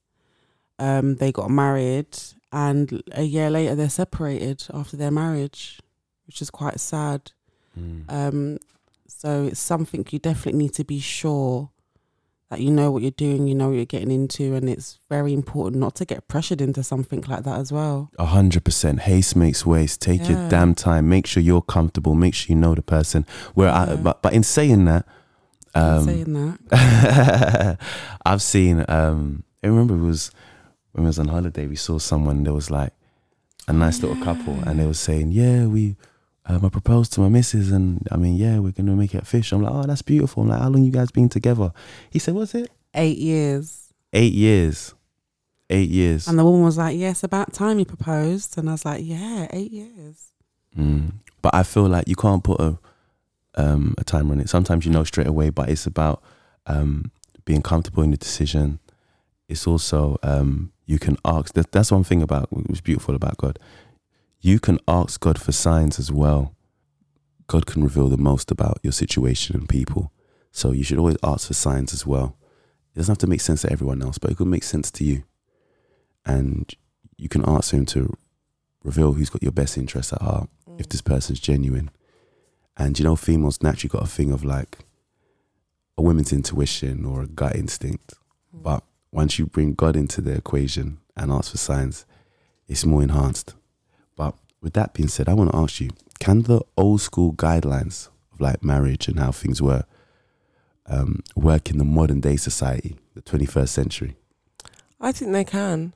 Um 0.78 1.16
they 1.16 1.32
got 1.32 1.50
married 1.50 2.12
and 2.52 3.02
a 3.12 3.22
year 3.22 3.50
later 3.50 3.74
they're 3.74 3.90
separated 3.90 4.66
after 4.72 4.96
their 4.96 5.11
marriage, 5.11 5.80
which 6.26 6.40
is 6.40 6.50
quite 6.50 6.80
sad. 6.80 7.32
Mm. 7.78 8.11
Um, 8.11 8.59
so 9.06 9.44
it's 9.44 9.61
something 9.61 10.06
you 10.11 10.18
definitely 10.18 10.59
need 10.64 10.74
to 10.74 10.85
be 10.85 11.00
sure 11.00 11.70
that 12.50 12.61
you 12.61 12.70
know 12.70 12.90
what 12.92 13.02
you're 13.02 13.11
doing, 13.11 13.48
you 13.48 13.54
know 13.54 13.68
what 13.68 13.76
you're 13.76 13.85
getting 13.85 14.11
into, 14.11 14.54
and 14.54 14.68
it's 14.68 14.98
very 15.11 15.32
important 15.32 15.80
not 15.80 15.96
to 15.96 16.04
get 16.04 16.28
pressured 16.28 16.61
into 16.61 16.82
something 16.82 17.22
like 17.22 17.42
that 17.42 17.59
as 17.59 17.72
well. 17.72 18.11
A 18.18 18.26
hundred 18.26 18.64
percent. 18.64 19.00
Haste 19.00 19.35
makes 19.35 19.66
waste. 19.66 20.00
Take 20.00 20.28
your 20.28 20.48
damn 20.48 20.74
time. 20.74 21.09
Make 21.09 21.26
sure 21.26 21.42
you're 21.42 21.62
comfortable. 21.62 22.14
Make 22.14 22.35
sure 22.35 22.54
you 22.54 22.61
know 22.61 22.74
the 22.74 22.82
person. 22.82 23.26
Where 23.54 23.70
I, 23.70 23.96
but 23.96 24.22
but 24.22 24.32
in 24.32 24.44
saying 24.44 24.85
that, 24.85 25.06
um, 25.74 26.04
saying 26.04 26.59
that, 26.70 27.78
I've 28.24 28.42
seen. 28.42 28.85
Um, 28.88 29.42
I 29.64 29.66
remember 29.66 29.94
it 29.94 30.06
was 30.06 30.30
when 30.92 31.04
we 31.04 31.09
was 31.09 31.18
on 31.18 31.28
holiday. 31.28 31.66
We 31.66 31.76
saw 31.76 31.98
someone. 31.98 32.44
There 32.44 32.54
was 32.54 32.70
like 32.70 32.92
a 33.66 33.72
nice 33.72 34.02
little 34.02 34.22
couple, 34.24 34.54
and 34.66 34.78
they 34.78 34.87
were 34.87 34.94
saying, 34.94 35.32
"Yeah, 35.32 35.66
we." 35.66 35.96
Um, 36.48 36.64
I 36.64 36.68
proposed 36.68 37.12
to 37.14 37.20
my 37.20 37.28
missus, 37.28 37.72
and 37.72 38.06
I 38.11 38.16
mean, 38.16 38.37
yeah, 38.37 38.59
we're 38.61 38.70
gonna 38.72 38.94
make 38.94 39.14
it 39.14 39.26
fish. 39.26 39.52
I'm 39.52 39.62
like, 39.62 39.72
oh, 39.74 39.82
that's 39.85 40.02
beautiful. 40.02 40.42
I'm 40.44 40.48
like, 40.50 40.61
how 40.61 40.68
long 40.68 40.85
you 40.85 40.92
guys 40.92 41.11
been 41.11 41.28
together? 41.28 41.72
He 42.11 42.18
said, 42.18 42.35
what's 42.35 42.54
it? 42.54 42.70
eight 42.94 43.18
years, 43.18 43.92
Eight 44.12 44.32
years. 44.32 44.94
Eight 45.68 45.90
years. 45.90 46.28
and 46.28 46.38
the 46.38 46.44
woman 46.44 46.62
was 46.62 46.78
like, 46.78 46.96
"Yes, 46.96 47.24
about 47.24 47.52
time 47.52 47.80
you 47.80 47.85
proposed," 47.85 48.56
and 48.56 48.68
I 48.68 48.72
was 48.72 48.85
like, 48.85 49.00
"Yeah, 49.04 49.48
eight 49.50 49.72
years." 49.72 50.30
Mm. 50.78 51.14
But 51.42 51.54
I 51.56 51.64
feel 51.64 51.88
like 51.88 52.06
you 52.06 52.14
can't 52.14 52.44
put 52.44 52.61
a 52.61 52.78
um, 53.56 53.94
a 53.98 54.04
timer 54.04 54.32
on 54.32 54.40
it. 54.40 54.48
Sometimes 54.48 54.87
you 54.87 54.92
know 54.92 55.02
straight 55.02 55.26
away, 55.26 55.50
but 55.50 55.68
it's 55.68 55.85
about 55.85 56.22
um, 56.66 57.11
being 57.44 57.62
comfortable 57.62 58.04
in 58.04 58.12
the 58.12 58.16
decision. 58.16 58.78
It's 59.48 59.66
also 59.66 60.18
um, 60.22 60.70
you 60.87 61.00
can 61.00 61.16
ask. 61.24 61.54
That, 61.54 61.72
that's 61.72 61.90
one 61.90 62.04
thing 62.04 62.22
about 62.22 62.52
what 62.52 62.70
was 62.70 62.80
beautiful 62.80 63.16
about 63.16 63.37
God. 63.37 63.59
You 64.46 64.61
can 64.61 64.78
ask 64.87 65.18
God 65.18 65.40
for 65.40 65.50
signs 65.50 65.98
as 65.98 66.12
well. 66.12 66.54
God 67.48 67.66
can 67.66 67.82
reveal 67.82 68.06
the 68.06 68.16
most 68.16 68.52
about 68.52 68.78
your 68.80 68.92
situation 68.92 69.56
and 69.56 69.68
people. 69.68 70.12
So 70.52 70.70
you 70.70 70.85
should 70.85 70.98
always 70.98 71.16
ask 71.20 71.48
for 71.48 71.54
signs 71.54 71.92
as 71.92 72.06
well. 72.06 72.37
It 72.94 72.98
doesn't 72.98 73.11
have 73.11 73.18
to 73.18 73.26
make 73.26 73.40
sense 73.40 73.62
to 73.62 73.72
everyone 73.72 74.00
else, 74.02 74.18
but 74.18 74.30
it 74.30 74.37
could 74.37 74.46
make 74.46 74.62
sense 74.62 74.92
to 74.92 75.04
you. 75.04 75.24
And 76.24 76.72
you 77.16 77.28
can 77.28 77.42
ask 77.44 77.72
Him 77.72 77.87
to 77.87 78.16
reveal 78.85 79.14
who's 79.14 79.30
got 79.30 79.42
your 79.42 79.50
best 79.50 79.76
interests 79.76 80.12
at 80.12 80.22
heart 80.22 80.48
if 80.78 80.87
mm. 80.87 80.90
this 80.90 81.02
person's 81.02 81.40
genuine. 81.40 81.90
And 82.76 82.96
you 82.96 83.04
know, 83.04 83.16
females 83.16 83.64
naturally 83.64 83.90
got 83.90 84.04
a 84.04 84.06
thing 84.06 84.30
of 84.30 84.44
like 84.44 84.78
a 85.98 86.02
woman's 86.02 86.32
intuition 86.32 87.04
or 87.04 87.22
a 87.22 87.26
gut 87.26 87.56
instinct. 87.56 88.14
Mm. 88.54 88.62
But 88.62 88.85
once 89.11 89.40
you 89.40 89.46
bring 89.46 89.74
God 89.74 89.96
into 89.96 90.20
the 90.20 90.37
equation 90.37 90.98
and 91.16 91.32
ask 91.32 91.50
for 91.50 91.59
signs, 91.59 92.06
it's 92.68 92.85
more 92.85 93.02
enhanced. 93.02 93.56
With 94.66 94.72
that 94.74 94.94
being 94.94 95.07
said, 95.07 95.29
I 95.29 95.35
want 95.35 95.52
to 95.52 95.57
ask 95.59 95.81
you 95.81 95.90
can 96.18 96.42
the 96.42 96.61
old 96.76 97.00
school 97.00 97.33
guidelines 97.35 98.09
of 98.33 98.40
like 98.40 98.64
marriage 98.64 99.07
and 99.07 99.16
how 99.16 99.31
things 99.31 99.62
were 99.62 99.85
um, 100.87 101.22
work 101.37 101.70
in 101.70 101.79
the 101.79 101.85
modern 101.85 102.18
day 102.18 102.35
society, 102.35 102.96
the 103.14 103.22
21st 103.22 103.68
century? 103.68 104.16
I 105.00 105.12
think 105.12 105.31
they 105.31 105.44
can. 105.44 105.94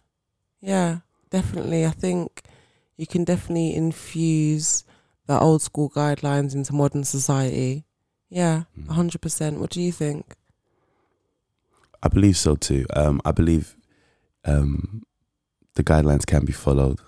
Yeah, 0.61 0.98
definitely. 1.30 1.85
I 1.85 1.90
think 1.90 2.42
you 2.96 3.09
can 3.09 3.24
definitely 3.24 3.74
infuse 3.74 4.85
the 5.26 5.37
old 5.40 5.62
school 5.62 5.90
guidelines 5.90 6.54
into 6.54 6.72
modern 6.72 7.02
society. 7.02 7.87
Yeah, 8.28 8.62
Mm. 8.78 8.87
hundred 8.92 9.20
percent. 9.20 9.59
What 9.59 9.70
do 9.70 9.80
you 9.83 9.90
think? 9.90 10.37
I 12.04 12.09
believe 12.09 12.37
so 12.37 12.54
too. 12.54 12.87
Um, 12.94 13.20
I 13.24 13.33
believe 13.33 13.74
um, 14.44 15.02
the 15.74 15.83
guidelines 15.83 16.24
can 16.24 16.44
be 16.44 16.52
followed. 16.52 17.00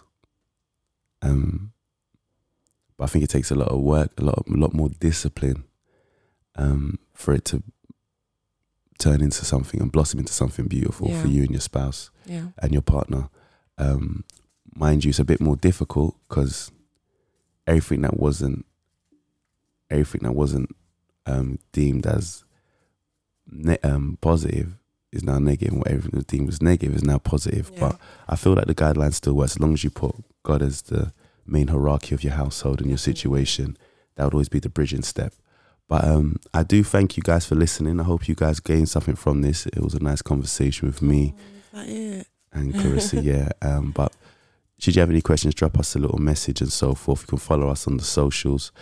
Um, 1.23 1.73
but 2.97 3.05
I 3.05 3.07
think 3.09 3.25
it 3.25 3.31
takes 3.31 3.51
a 3.51 3.55
lot 3.55 3.69
of 3.69 3.81
work, 3.81 4.13
a 4.19 4.25
lot, 4.25 4.45
a 4.47 4.57
lot 4.57 4.75
more 4.75 4.89
discipline, 5.01 5.65
um, 6.57 6.99
for 7.15 7.33
it 7.33 7.45
to 7.47 7.63
turn 8.99 9.21
into 9.21 9.45
something 9.45 9.81
and 9.81 9.91
blossom 9.91 10.21
into 10.21 10.33
something 10.33 10.67
beautiful 10.67 11.09
for 11.21 11.27
you 11.27 11.43
and 11.43 11.51
your 11.51 11.61
spouse 11.61 12.11
Yeah, 12.27 12.49
and 12.59 12.73
your 12.73 12.83
partner. 12.83 13.29
Um, 13.79 14.25
mind 14.77 15.05
you, 15.05 15.09
it's 15.11 15.19
a 15.19 15.25
bit 15.25 15.41
more 15.41 15.57
difficult 15.57 16.17
because 16.29 16.71
everything 17.67 18.03
that 18.03 18.17
wasn't 18.19 18.65
everything 19.91 20.21
that 20.23 20.33
wasn't 20.33 20.75
um, 21.27 21.59
deemed 21.73 22.07
as 22.07 22.45
ne- 23.51 23.79
um, 23.83 24.19
positive 24.21 24.75
is 25.13 25.23
now 25.23 25.39
negative. 25.39 25.77
What 25.77 25.89
everything 25.89 26.15
was 26.15 26.25
deemed 26.25 26.49
as 26.49 26.63
negative 26.63 26.95
is 26.97 27.05
now 27.05 27.19
positive. 27.19 27.71
Yeah. 27.75 27.81
But 27.81 28.01
I 28.29 28.37
feel 28.37 28.55
like 28.55 28.67
the 28.67 28.75
guidelines 28.75 29.15
still 29.15 29.35
work 29.35 29.47
as 29.47 29.61
long 29.61 29.73
as 29.75 29.85
you 29.85 29.91
put 29.91 30.15
God 30.43 30.63
as 30.63 30.83
the 30.83 31.13
main 31.47 31.69
hierarchy 31.69 32.15
of 32.15 32.23
your 32.25 32.35
household 32.35 32.81
and 32.81 32.89
your 32.91 32.99
situation. 32.99 33.77
That 34.17 34.25
would 34.25 34.35
always 34.35 34.49
be 34.49 34.59
the 34.61 34.69
bridging 34.69 35.03
step. 35.03 35.35
But 35.89 36.05
um, 36.05 36.37
I 36.55 36.63
do 36.63 36.83
thank 36.83 37.17
you 37.17 37.23
guys 37.23 37.45
for 37.47 37.55
listening. 37.55 38.01
I 38.01 38.05
hope 38.05 38.29
you 38.29 38.35
guys 38.35 38.61
gained 38.61 38.89
something 38.89 39.15
from 39.17 39.43
this. 39.43 39.67
It 39.67 39.81
was 39.81 39.95
a 39.95 40.03
nice 40.03 40.23
conversation 40.23 40.89
with 40.89 41.03
me 41.03 41.35
Is 41.37 41.73
that 41.73 41.89
it? 41.89 42.27
and 42.53 42.73
Clarissa, 42.75 43.21
yeah. 43.23 43.49
Um, 43.61 43.91
but 43.91 44.13
should 44.79 44.97
you 44.97 45.01
have 45.01 45.11
any 45.11 45.21
questions, 45.21 45.55
drop 45.55 45.79
us 45.79 45.95
a 45.95 45.99
little 45.99 46.19
message 46.19 46.61
and 46.61 46.73
so 46.73 46.95
forth. 46.95 47.23
You 47.23 47.27
can 47.29 47.39
follow 47.39 47.69
us 47.69 47.87
on 47.87 47.99
the 47.99 48.05
socials 48.05 48.73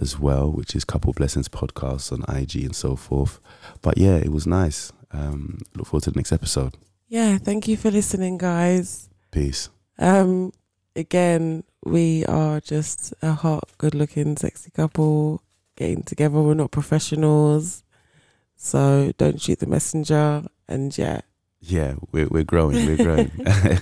as 0.00 0.18
well, 0.18 0.50
which 0.50 0.74
is 0.76 0.84
Couple 0.84 1.12
Blessings 1.12 1.48
Podcast 1.48 2.12
on 2.12 2.22
IG 2.34 2.64
and 2.64 2.74
so 2.76 2.94
forth. 2.96 3.40
But 3.82 3.98
yeah, 3.98 4.16
it 4.16 4.30
was 4.30 4.46
nice. 4.46 4.92
Um, 5.12 5.58
look 5.74 5.86
forward 5.88 6.04
to 6.04 6.10
the 6.12 6.18
next 6.18 6.32
episode. 6.32 6.76
Yeah, 7.08 7.38
thank 7.38 7.66
you 7.66 7.76
for 7.76 7.90
listening, 7.90 8.38
guys. 8.38 9.08
Peace. 9.32 9.68
Um, 9.98 10.52
again, 10.96 11.64
we 11.84 12.24
are 12.26 12.60
just 12.60 13.14
a 13.22 13.32
hot, 13.32 13.70
good-looking, 13.78 14.36
sexy 14.36 14.70
couple 14.70 15.42
getting 15.76 16.02
together. 16.02 16.40
We're 16.40 16.54
not 16.54 16.70
professionals, 16.70 17.82
so 18.56 19.12
don't 19.16 19.40
shoot 19.40 19.60
the 19.60 19.66
messenger. 19.66 20.44
And 20.68 20.96
yeah, 20.96 21.22
Yeah, 21.60 21.94
we're, 22.12 22.28
we're 22.28 22.44
growing. 22.44 22.86
We're 22.86 22.96
growing. 22.96 23.30